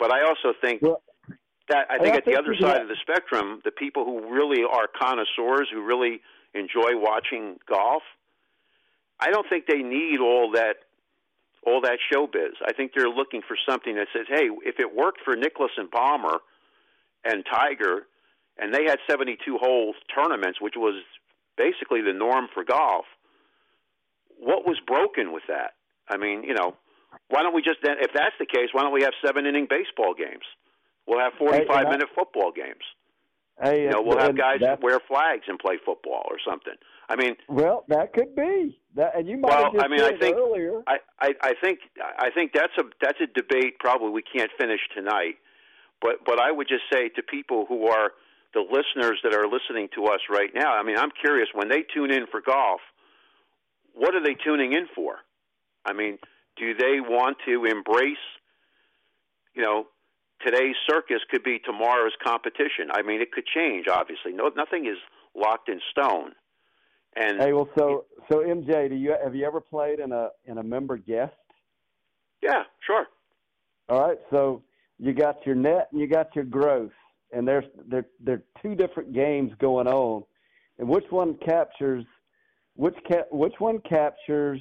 but 0.00 0.10
I 0.12 0.22
also 0.22 0.52
think 0.60 0.82
Well, 0.82 1.00
that 1.68 1.86
I 1.90 1.96
I 1.96 1.98
think 1.98 2.16
at 2.16 2.24
the 2.24 2.36
other 2.36 2.54
side 2.54 2.60
got- 2.78 2.82
of 2.82 2.88
the 2.88 2.96
spectrum, 2.96 3.60
the 3.64 3.70
people 3.70 4.04
who 4.04 4.34
really 4.34 4.64
are 4.64 4.88
connoisseurs, 4.88 5.68
who 5.70 5.82
really 5.82 6.20
enjoy 6.54 6.96
watching 6.96 7.60
golf, 7.66 8.02
I 9.20 9.30
don't 9.30 9.48
think 9.48 9.66
they 9.66 9.82
need 9.82 10.18
all 10.18 10.50
that 10.52 10.78
all 11.62 11.82
that 11.82 11.98
showbiz. 12.10 12.54
I 12.64 12.72
think 12.72 12.94
they're 12.94 13.10
looking 13.10 13.42
for 13.42 13.54
something 13.68 13.94
that 13.96 14.08
says, 14.14 14.26
"Hey, 14.28 14.48
if 14.64 14.80
it 14.80 14.92
worked 14.94 15.20
for 15.20 15.36
Nicklaus 15.36 15.76
and 15.76 15.90
Palmer 15.90 16.40
and 17.22 17.44
Tiger, 17.44 18.06
and 18.56 18.72
they 18.74 18.84
had 18.84 18.98
72 19.06 19.58
hole 19.58 19.94
tournaments, 20.14 20.58
which 20.58 20.74
was 20.74 21.04
basically 21.56 22.00
the 22.00 22.14
norm 22.14 22.48
for 22.48 22.64
golf, 22.64 23.06
what 24.38 24.64
was 24.66 24.80
broken 24.80 25.32
with 25.32 25.46
that? 25.48 25.74
I 26.08 26.16
mean, 26.16 26.44
you 26.44 26.54
know, 26.54 26.76
why 27.28 27.42
don't 27.42 27.54
we 27.54 27.62
just 27.62 27.78
then, 27.82 27.96
if 28.00 28.10
that's 28.14 28.34
the 28.38 28.46
case, 28.46 28.68
why 28.72 28.82
don't 28.82 28.92
we 28.92 29.02
have 29.02 29.14
seven 29.24 29.46
inning 29.46 29.66
baseball 29.68 30.14
games? 30.14 30.44
We'll 31.06 31.20
have 31.20 31.32
45 31.38 31.66
Hey, 31.66 31.78
and 31.78 31.86
I- 31.88 31.90
minute 31.90 32.08
football 32.14 32.52
games. 32.52 32.84
Hey, 33.62 33.82
You 33.82 33.90
know, 33.90 34.00
we'll 34.00 34.18
have 34.18 34.36
guys 34.36 34.60
that's- 34.60 34.78
wear 34.80 35.00
flags 35.00 35.44
and 35.46 35.58
play 35.58 35.76
football 35.84 36.26
or 36.30 36.38
something. 36.38 36.74
I 37.10 37.16
mean, 37.16 37.36
Well, 37.48 37.84
that 37.88 38.12
could 38.14 38.34
be 38.34 38.80
that, 38.94 39.14
and 39.16 39.28
you 39.28 39.36
might 39.36 39.48
Well, 39.50 39.64
have 39.64 39.72
just 39.74 39.84
I 39.84 39.88
mean, 39.88 40.00
I 40.00 40.16
think- 40.16 40.36
earlier. 40.36 40.82
I, 40.86 41.00
I, 41.20 41.34
I 41.42 41.54
think 41.62 41.80
I 41.98 42.30
think 42.30 42.52
that's 42.52 42.72
a 42.78 42.84
that's 43.02 43.20
a 43.20 43.26
debate 43.26 43.78
probably 43.80 44.10
we 44.10 44.22
can't 44.22 44.50
finish 44.58 44.80
tonight. 44.94 45.36
But 46.00 46.24
but 46.24 46.40
I 46.40 46.50
would 46.52 46.68
just 46.68 46.84
say 46.90 47.08
to 47.10 47.22
people 47.22 47.66
who 47.66 47.88
are 47.88 48.12
the 48.54 48.60
listeners 48.60 49.20
that 49.24 49.34
are 49.34 49.46
listening 49.46 49.88
to 49.96 50.06
us 50.06 50.20
right 50.30 50.54
now, 50.54 50.72
I 50.72 50.82
mean, 50.82 50.96
I'm 50.96 51.10
curious 51.10 51.48
when 51.52 51.68
they 51.68 51.82
tune 51.82 52.10
in 52.10 52.26
for 52.28 52.40
golf, 52.40 52.80
what 53.92 54.14
are 54.14 54.22
they 54.22 54.34
tuning 54.34 54.72
in 54.72 54.86
for? 54.94 55.18
I 55.84 55.92
mean, 55.92 56.18
do 56.60 56.74
they 56.74 57.00
want 57.00 57.38
to 57.46 57.64
embrace, 57.64 58.22
you 59.54 59.62
know, 59.62 59.86
today's 60.46 60.76
circus 60.88 61.20
could 61.30 61.42
be 61.42 61.58
tomorrow's 61.58 62.12
competition? 62.22 62.90
I 62.92 63.02
mean, 63.02 63.22
it 63.22 63.32
could 63.32 63.46
change. 63.46 63.86
Obviously, 63.90 64.32
no, 64.32 64.50
nothing 64.54 64.86
is 64.86 64.98
locked 65.34 65.70
in 65.70 65.80
stone. 65.90 66.32
And 67.16 67.38
Hey, 67.40 67.52
well, 67.52 67.68
so 67.76 68.04
so 68.30 68.38
MJ, 68.40 68.88
do 68.88 68.94
you 68.94 69.16
have 69.22 69.34
you 69.34 69.46
ever 69.46 69.60
played 69.60 69.98
in 70.00 70.12
a 70.12 70.28
in 70.44 70.58
a 70.58 70.62
member 70.62 70.96
guest? 70.98 71.34
yeah, 72.42 72.64
sure. 72.86 73.06
All 73.88 74.00
right, 74.08 74.18
so 74.30 74.62
you 74.98 75.12
got 75.14 75.44
your 75.46 75.56
net 75.56 75.88
and 75.92 76.00
you 76.00 76.06
got 76.06 76.34
your 76.36 76.44
gross, 76.44 76.92
and 77.32 77.48
there's 77.48 77.64
there 77.88 78.06
there 78.20 78.36
are 78.36 78.44
two 78.62 78.74
different 78.74 79.12
games 79.12 79.52
going 79.60 79.88
on, 79.88 80.24
and 80.78 80.88
which 80.88 81.06
one 81.10 81.36
captures 81.44 82.04
which 82.76 82.96
ca- 83.08 83.26
which 83.32 83.54
one 83.58 83.80
captures 83.80 84.60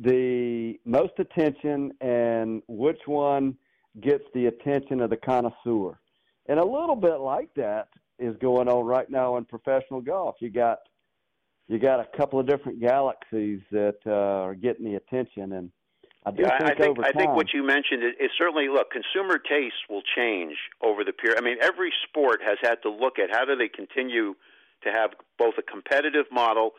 the 0.00 0.78
most 0.84 1.12
attention, 1.18 1.92
and 2.00 2.62
which 2.68 3.00
one 3.06 3.56
gets 4.00 4.24
the 4.34 4.46
attention 4.46 5.00
of 5.00 5.10
the 5.10 5.16
connoisseur? 5.16 5.98
and 6.50 6.58
a 6.58 6.64
little 6.64 6.96
bit 6.96 7.20
like 7.20 7.48
that 7.54 7.88
is 8.18 8.36
going 8.40 8.68
on 8.68 8.84
right 8.84 9.08
now 9.08 9.36
in 9.36 9.44
professional 9.44 10.00
golf. 10.00 10.34
You 10.40 10.50
got 10.50 10.80
you 11.68 11.78
got 11.78 12.00
a 12.00 12.16
couple 12.16 12.40
of 12.40 12.48
different 12.48 12.80
galaxies 12.80 13.60
that 13.70 13.98
uh, 14.04 14.10
are 14.10 14.56
getting 14.56 14.84
the 14.84 14.96
attention, 14.96 15.52
and 15.52 15.70
I 16.26 16.32
do 16.32 16.42
yeah, 16.42 16.58
think, 16.58 16.70
I 16.70 16.74
think 16.74 16.90
over 16.90 17.02
time, 17.02 17.12
I 17.14 17.18
think 17.18 17.36
what 17.36 17.54
you 17.54 17.64
mentioned 17.64 18.02
is, 18.02 18.14
is 18.18 18.30
certainly 18.36 18.68
look. 18.68 18.90
Consumer 18.90 19.38
tastes 19.38 19.78
will 19.88 20.02
change 20.16 20.56
over 20.82 21.04
the 21.04 21.12
period. 21.12 21.38
I 21.38 21.44
mean, 21.44 21.58
every 21.62 21.92
sport 22.08 22.40
has 22.44 22.58
had 22.60 22.82
to 22.82 22.90
look 22.90 23.20
at 23.20 23.30
how 23.30 23.44
do 23.44 23.54
they 23.54 23.68
continue 23.68 24.34
to 24.82 24.90
have 24.90 25.10
both 25.38 25.54
a 25.58 25.62
competitive 25.62 26.26
model 26.32 26.72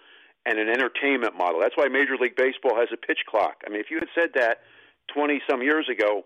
and 0.45 0.59
an 0.59 0.69
entertainment 0.69 1.37
model. 1.37 1.59
That's 1.61 1.77
why 1.77 1.87
Major 1.87 2.17
League 2.19 2.35
Baseball 2.35 2.75
has 2.75 2.89
a 2.91 2.97
pitch 2.97 3.19
clock. 3.27 3.61
I 3.65 3.69
mean, 3.69 3.79
if 3.79 3.91
you 3.91 3.99
had 3.99 4.09
said 4.15 4.29
that 4.35 4.59
20 5.13 5.41
some 5.49 5.61
years 5.61 5.87
ago, 5.89 6.23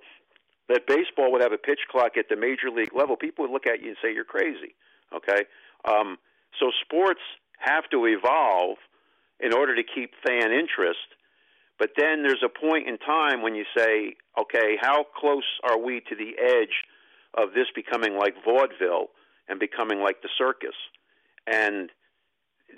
that 0.70 0.88
baseball 0.88 1.32
would 1.32 1.42
have 1.42 1.52
a 1.52 1.58
pitch 1.58 1.82
clock 1.92 2.18
at 2.18 2.30
the 2.30 2.36
major 2.36 2.70
league 2.74 2.94
level, 2.96 3.16
people 3.16 3.44
would 3.44 3.52
look 3.52 3.68
at 3.68 3.82
you 3.82 3.90
and 3.90 3.98
say 4.02 4.14
you're 4.14 4.24
crazy. 4.24 4.74
Okay, 5.14 5.44
um, 5.86 6.18
so 6.60 6.72
sports 6.84 7.22
have 7.60 7.90
to 7.92 8.06
evolve 8.06 8.78
in 9.40 9.54
order 9.54 9.76
to 9.76 9.84
keep 9.84 10.12
fan 10.26 10.52
interest. 10.52 11.08
But 11.78 11.92
then 11.98 12.24
there's 12.24 12.44
a 12.44 12.50
point 12.50 12.88
in 12.88 12.98
time 12.98 13.42
when 13.42 13.54
you 13.54 13.66
say, 13.78 14.16
okay, 14.40 14.78
how 14.80 15.06
close 15.16 15.44
are 15.64 15.78
we 15.78 16.02
to 16.10 16.16
the 16.16 16.34
edge 16.42 16.84
of 17.34 17.54
this 17.54 17.68
becoming 17.76 18.18
like 18.18 18.34
vaudeville 18.46 19.10
and 19.50 19.60
becoming 19.60 20.00
like 20.00 20.22
the 20.22 20.30
circus? 20.38 20.76
And 21.46 21.90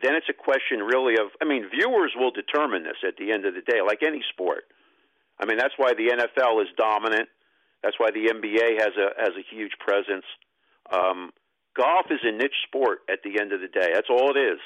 then 0.02 0.16
it's 0.16 0.30
a 0.30 0.34
question 0.34 0.80
really 0.80 1.16
of, 1.16 1.28
I 1.42 1.46
mean, 1.46 1.70
viewers 1.70 2.14
will 2.16 2.32
determine 2.32 2.84
this 2.84 2.98
at 3.08 3.18
the 3.18 3.32
end 3.32 3.46
of 3.46 3.54
the 3.54 3.62
day, 3.62 3.82
like 3.86 4.04
any 4.04 4.24
sport. 4.34 4.66
I 5.40 5.46
mean, 5.46 5.58
that's 5.58 5.74
why 5.78 5.94
the 5.94 6.10
NFL 6.10 6.62
is 6.62 6.70
dominant. 6.78 7.30
That's 7.84 8.00
why 8.00 8.10
the 8.12 8.34
NBA 8.34 8.82
has 8.82 8.94
a 8.98 9.22
has 9.22 9.34
a 9.38 9.46
huge 9.54 9.74
presence. 9.80 10.26
Um, 10.92 11.32
golf 11.76 12.08
is 12.10 12.20
a 12.24 12.32
niche 12.32 12.66
sport 12.68 13.00
at 13.10 13.20
the 13.24 13.40
end 13.40 13.54
of 13.54 13.62
the 13.62 13.68
day. 13.68 13.92
That's 13.94 14.10
all 14.10 14.36
it 14.36 14.40
is. 14.40 14.60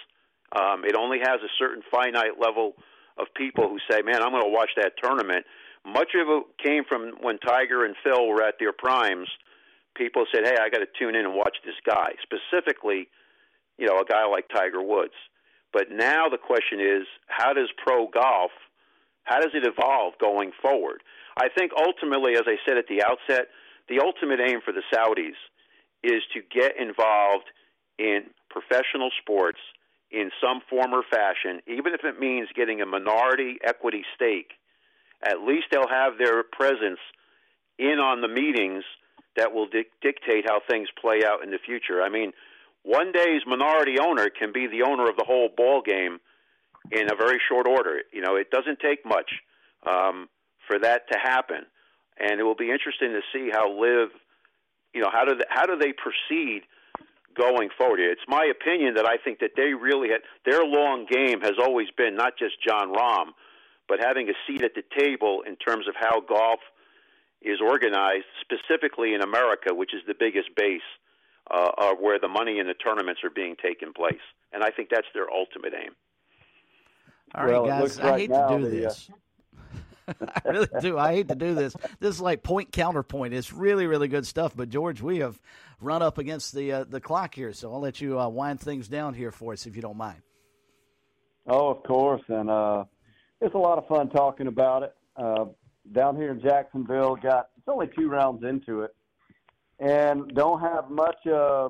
Um, 0.55 0.83
it 0.85 0.95
only 0.95 1.19
has 1.19 1.39
a 1.43 1.51
certain 1.59 1.83
finite 1.91 2.39
level 2.39 2.73
of 3.17 3.27
people 3.35 3.67
who 3.67 3.79
say, 3.89 4.01
"Man, 4.01 4.23
I'm 4.23 4.31
going 4.31 4.43
to 4.43 4.49
watch 4.49 4.71
that 4.77 4.93
tournament." 5.01 5.45
Much 5.83 6.13
of 6.15 6.29
it 6.29 6.43
came 6.63 6.85
from 6.85 7.17
when 7.21 7.37
Tiger 7.39 7.83
and 7.85 7.95
Phil 8.03 8.27
were 8.27 8.43
at 8.43 8.55
their 8.59 8.71
primes. 8.71 9.27
People 9.95 10.25
said, 10.31 10.47
"Hey, 10.47 10.55
I 10.61 10.69
got 10.69 10.79
to 10.79 10.87
tune 10.97 11.15
in 11.15 11.25
and 11.25 11.35
watch 11.35 11.57
this 11.65 11.75
guy." 11.85 12.15
Specifically, 12.23 13.09
you 13.77 13.88
know, 13.88 13.99
a 13.99 14.05
guy 14.05 14.25
like 14.25 14.45
Tiger 14.49 14.81
Woods. 14.81 15.13
But 15.73 15.88
now 15.91 16.27
the 16.29 16.38
question 16.38 16.79
is, 16.79 17.07
how 17.27 17.53
does 17.53 17.69
pro 17.84 18.07
golf? 18.07 18.51
How 19.23 19.39
does 19.39 19.51
it 19.53 19.65
evolve 19.65 20.13
going 20.19 20.51
forward? 20.62 21.01
I 21.38 21.47
think 21.49 21.71
ultimately, 21.77 22.34
as 22.34 22.43
I 22.45 22.57
said 22.67 22.77
at 22.77 22.88
the 22.88 23.03
outset, 23.03 23.47
the 23.88 23.99
ultimate 24.03 24.39
aim 24.39 24.60
for 24.63 24.73
the 24.73 24.84
Saudis 24.93 25.39
is 26.03 26.21
to 26.34 26.41
get 26.41 26.73
involved 26.79 27.45
in 27.97 28.23
professional 28.49 29.12
sports 29.21 29.60
in 30.12 30.29
some 30.43 30.62
form 30.69 30.93
or 30.93 31.03
fashion, 31.10 31.62
even 31.67 31.93
if 31.93 32.03
it 32.03 32.19
means 32.19 32.49
getting 32.55 32.81
a 32.81 32.86
minority 32.86 33.60
equity 33.63 34.03
stake. 34.15 34.51
At 35.23 35.41
least 35.41 35.67
they'll 35.71 35.88
have 35.88 36.17
their 36.17 36.43
presence 36.43 36.99
in 37.77 37.99
on 37.99 38.21
the 38.21 38.27
meetings 38.27 38.84
that 39.38 39.53
will 39.53 39.67
di- 39.67 39.86
dictate 40.01 40.45
how 40.47 40.60
things 40.69 40.89
play 40.99 41.21
out 41.25 41.43
in 41.43 41.51
the 41.51 41.60
future. 41.63 42.01
I 42.01 42.10
mean, 42.10 42.34
one 42.83 43.11
day's 43.11 43.41
minority 43.45 43.95
owner 43.99 44.29
can 44.29 44.51
be 44.51 44.67
the 44.67 44.83
owner 44.83 45.09
of 45.09 45.15
the 45.17 45.25
whole 45.25 45.49
ball 45.55 45.81
game 45.81 46.19
in 46.91 47.11
a 47.11 47.15
very 47.15 47.39
short 47.47 47.67
order. 47.67 48.01
You 48.11 48.21
know, 48.21 48.35
it 48.35 48.49
doesn't 48.51 48.79
take 48.79 49.05
much. 49.05 49.31
Um, 49.87 50.29
for 50.71 50.79
that 50.79 51.03
to 51.11 51.19
happen. 51.19 51.65
And 52.17 52.39
it 52.39 52.43
will 52.43 52.55
be 52.55 52.71
interesting 52.71 53.11
to 53.11 53.21
see 53.33 53.49
how 53.51 53.69
LIV, 53.69 54.09
you 54.93 55.01
know, 55.01 55.09
how 55.11 55.25
do 55.25 55.35
they, 55.35 55.43
how 55.49 55.65
do 55.65 55.75
they 55.77 55.93
proceed 55.93 56.61
going 57.35 57.69
forward? 57.77 57.99
It's 57.99 58.21
my 58.27 58.49
opinion 58.49 58.95
that 58.95 59.05
I 59.05 59.17
think 59.17 59.39
that 59.39 59.51
they 59.55 59.73
really 59.73 60.09
had 60.09 60.21
their 60.45 60.63
long 60.63 61.05
game 61.09 61.41
has 61.41 61.55
always 61.59 61.87
been 61.97 62.15
not 62.15 62.37
just 62.37 62.55
Jon 62.65 62.93
Rahm, 62.93 63.33
but 63.87 63.99
having 63.99 64.29
a 64.29 64.37
seat 64.47 64.63
at 64.63 64.75
the 64.75 64.83
table 64.97 65.43
in 65.45 65.55
terms 65.55 65.87
of 65.87 65.95
how 65.99 66.21
golf 66.21 66.59
is 67.41 67.59
organized, 67.59 68.29
specifically 68.39 69.13
in 69.13 69.21
America, 69.21 69.73
which 69.73 69.93
is 69.93 70.01
the 70.07 70.15
biggest 70.17 70.55
base 70.55 70.87
uh, 71.49 71.71
of 71.77 71.97
where 71.99 72.19
the 72.19 72.27
money 72.27 72.60
in 72.60 72.67
the 72.67 72.73
tournaments 72.73 73.21
are 73.23 73.30
being 73.30 73.56
taken 73.62 73.93
place. 73.93 74.21
And 74.54 74.63
I 74.63 74.69
think 74.69 74.89
that's 74.89 75.08
their 75.13 75.32
ultimate 75.32 75.73
aim. 75.73 75.91
All 77.34 77.45
right, 77.45 77.51
well, 77.54 77.65
guys. 77.65 77.97
Right 77.97 78.13
I 78.13 78.19
hate 78.19 78.27
to 78.27 78.47
do 78.58 78.69
the, 78.69 78.86
uh, 78.86 78.89
this. 78.89 79.10
I 80.08 80.49
really 80.49 80.67
do. 80.82 80.97
I 80.97 81.13
hate 81.13 81.27
to 81.30 81.36
do 81.36 81.56
this. 81.56 81.75
This 81.99 82.15
is 82.15 82.21
like 82.21 82.43
point 82.43 82.71
counterpoint. 82.71 83.34
It's 83.34 83.54
really, 83.54 83.88
really 83.88 84.10
good 84.10 84.27
stuff. 84.27 84.54
But 84.56 84.69
George, 84.69 85.01
we 85.01 85.19
have 85.19 85.39
run 85.80 86.01
up 86.01 86.17
against 86.17 86.54
the 86.54 86.71
uh, 86.71 86.84
the 86.84 86.99
clock 86.99 87.34
here, 87.36 87.54
so 87.54 87.73
I'll 87.73 87.80
let 87.80 88.01
you 88.01 88.19
uh, 88.19 88.27
wind 88.27 88.60
things 88.60 88.88
down 88.88 89.13
here 89.13 89.32
for 89.32 89.54
us 89.54 89.65
if 89.65 89.75
you 89.75 89.82
don't 89.82 89.97
mind. 89.97 90.21
Oh, 91.47 91.69
of 91.69 91.84
course, 91.84 92.21
and 92.27 92.49
uh, 92.49 92.84
it's 93.39 93.56
a 93.56 93.58
lot 93.58 93.77
of 93.77 93.88
fun 93.88 94.10
talking 94.10 94.47
about 94.47 94.84
it. 94.84 94.95
Uh, 95.15 95.45
down 95.91 96.15
here 96.15 96.32
in 96.32 96.41
Jacksonville, 96.41 97.15
got 97.15 97.49
it's 97.58 97.67
only 97.67 97.89
two 97.97 98.10
rounds 98.10 98.43
into 98.43 98.82
it, 98.82 98.95
and 99.81 100.33
don't 100.35 100.61
have 100.61 100.89
much 100.89 101.17
uh, 101.25 101.69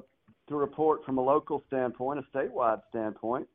to 0.50 0.56
report 0.56 1.04
from 1.06 1.18
a 1.18 1.22
local 1.22 1.64
standpoint, 1.68 2.20
a 2.20 2.38
statewide 2.38 2.82
standpoint. 2.90 3.48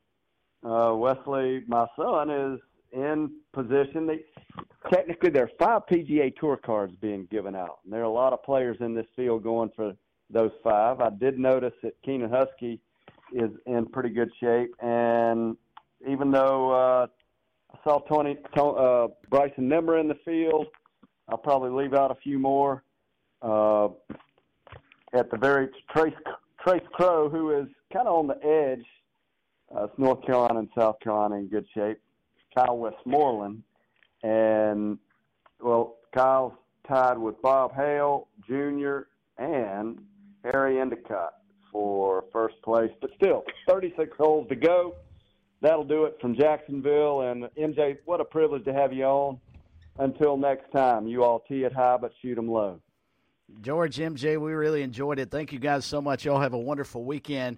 Uh, 0.65 0.93
Wesley, 0.95 1.61
my 1.67 1.85
son, 1.95 2.31
is 2.31 2.59
in 2.91 3.31
position. 3.53 4.07
They, 4.07 4.21
technically, 4.91 5.29
there 5.29 5.43
are 5.43 5.51
five 5.59 5.83
PGA 5.89 6.35
Tour 6.35 6.57
cards 6.57 6.93
being 6.99 7.27
given 7.29 7.55
out, 7.55 7.79
and 7.83 7.93
there 7.93 8.01
are 8.01 8.05
a 8.05 8.09
lot 8.09 8.33
of 8.33 8.43
players 8.43 8.77
in 8.79 8.95
this 8.95 9.05
field 9.15 9.43
going 9.43 9.69
for 9.75 9.93
those 10.31 10.51
five. 10.63 10.99
I 11.01 11.11
did 11.11 11.37
notice 11.37 11.73
that 11.83 11.93
Keenan 12.03 12.31
Huskey 12.31 12.79
is 13.31 13.51
in 13.67 13.85
pretty 13.85 14.09
good 14.09 14.31
shape, 14.39 14.73
and 14.81 15.55
even 16.09 16.31
though 16.31 16.71
uh, 16.71 17.07
I 17.73 17.77
saw 17.83 17.99
Tony 17.99 18.37
uh, 18.57 19.07
Bryson 19.29 19.69
Nimmer 19.69 19.99
in 19.99 20.07
the 20.07 20.17
field, 20.25 20.65
I'll 21.29 21.37
probably 21.37 21.69
leave 21.69 21.93
out 21.93 22.09
a 22.09 22.15
few 22.15 22.39
more. 22.39 22.83
Uh, 23.41 23.89
at 25.13 25.29
the 25.31 25.37
very 25.37 25.69
Trace 25.91 26.13
Trace 26.65 26.83
Crowe, 26.93 27.29
who 27.29 27.51
is 27.51 27.67
kind 27.93 28.07
of 28.07 28.15
on 28.15 28.27
the 28.27 28.45
edge. 28.45 28.85
Uh, 29.75 29.87
North 29.97 30.25
Carolina 30.25 30.59
and 30.59 30.69
South 30.77 30.99
Carolina 31.01 31.35
in 31.35 31.47
good 31.47 31.65
shape. 31.73 31.99
Kyle 32.55 32.77
Westmoreland, 32.77 33.61
and 34.23 34.97
well, 35.61 35.97
Kyle's 36.15 36.53
tied 36.87 37.17
with 37.17 37.39
Bob 37.41 37.75
Hale 37.75 38.27
Jr. 38.47 39.01
and 39.37 40.01
Harry 40.43 40.75
Endycott 40.75 41.33
for 41.71 42.23
first 42.31 42.55
place. 42.63 42.91
But 43.01 43.11
still, 43.15 43.43
36 43.67 44.15
holes 44.17 44.47
to 44.49 44.55
go. 44.55 44.95
That'll 45.61 45.83
do 45.83 46.05
it 46.05 46.17
from 46.21 46.35
Jacksonville. 46.35 47.21
And 47.21 47.43
MJ, 47.57 47.97
what 48.05 48.21
a 48.21 48.25
privilege 48.25 48.63
to 48.65 48.73
have 48.73 48.93
you 48.93 49.05
on. 49.05 49.39
Until 49.99 50.37
next 50.37 50.71
time, 50.71 51.07
you 51.07 51.23
all 51.23 51.43
tee 51.47 51.63
it 51.63 51.73
high, 51.73 51.97
but 51.97 52.11
shoot 52.21 52.37
'em 52.37 52.47
low. 52.47 52.79
George, 53.61 53.97
MJ, 53.97 54.39
we 54.39 54.51
really 54.51 54.81
enjoyed 54.81 55.19
it. 55.19 55.31
Thank 55.31 55.53
you 55.53 55.59
guys 55.59 55.85
so 55.85 56.01
much. 56.01 56.25
Y'all 56.25 56.41
have 56.41 56.53
a 56.53 56.57
wonderful 56.57 57.05
weekend. 57.05 57.57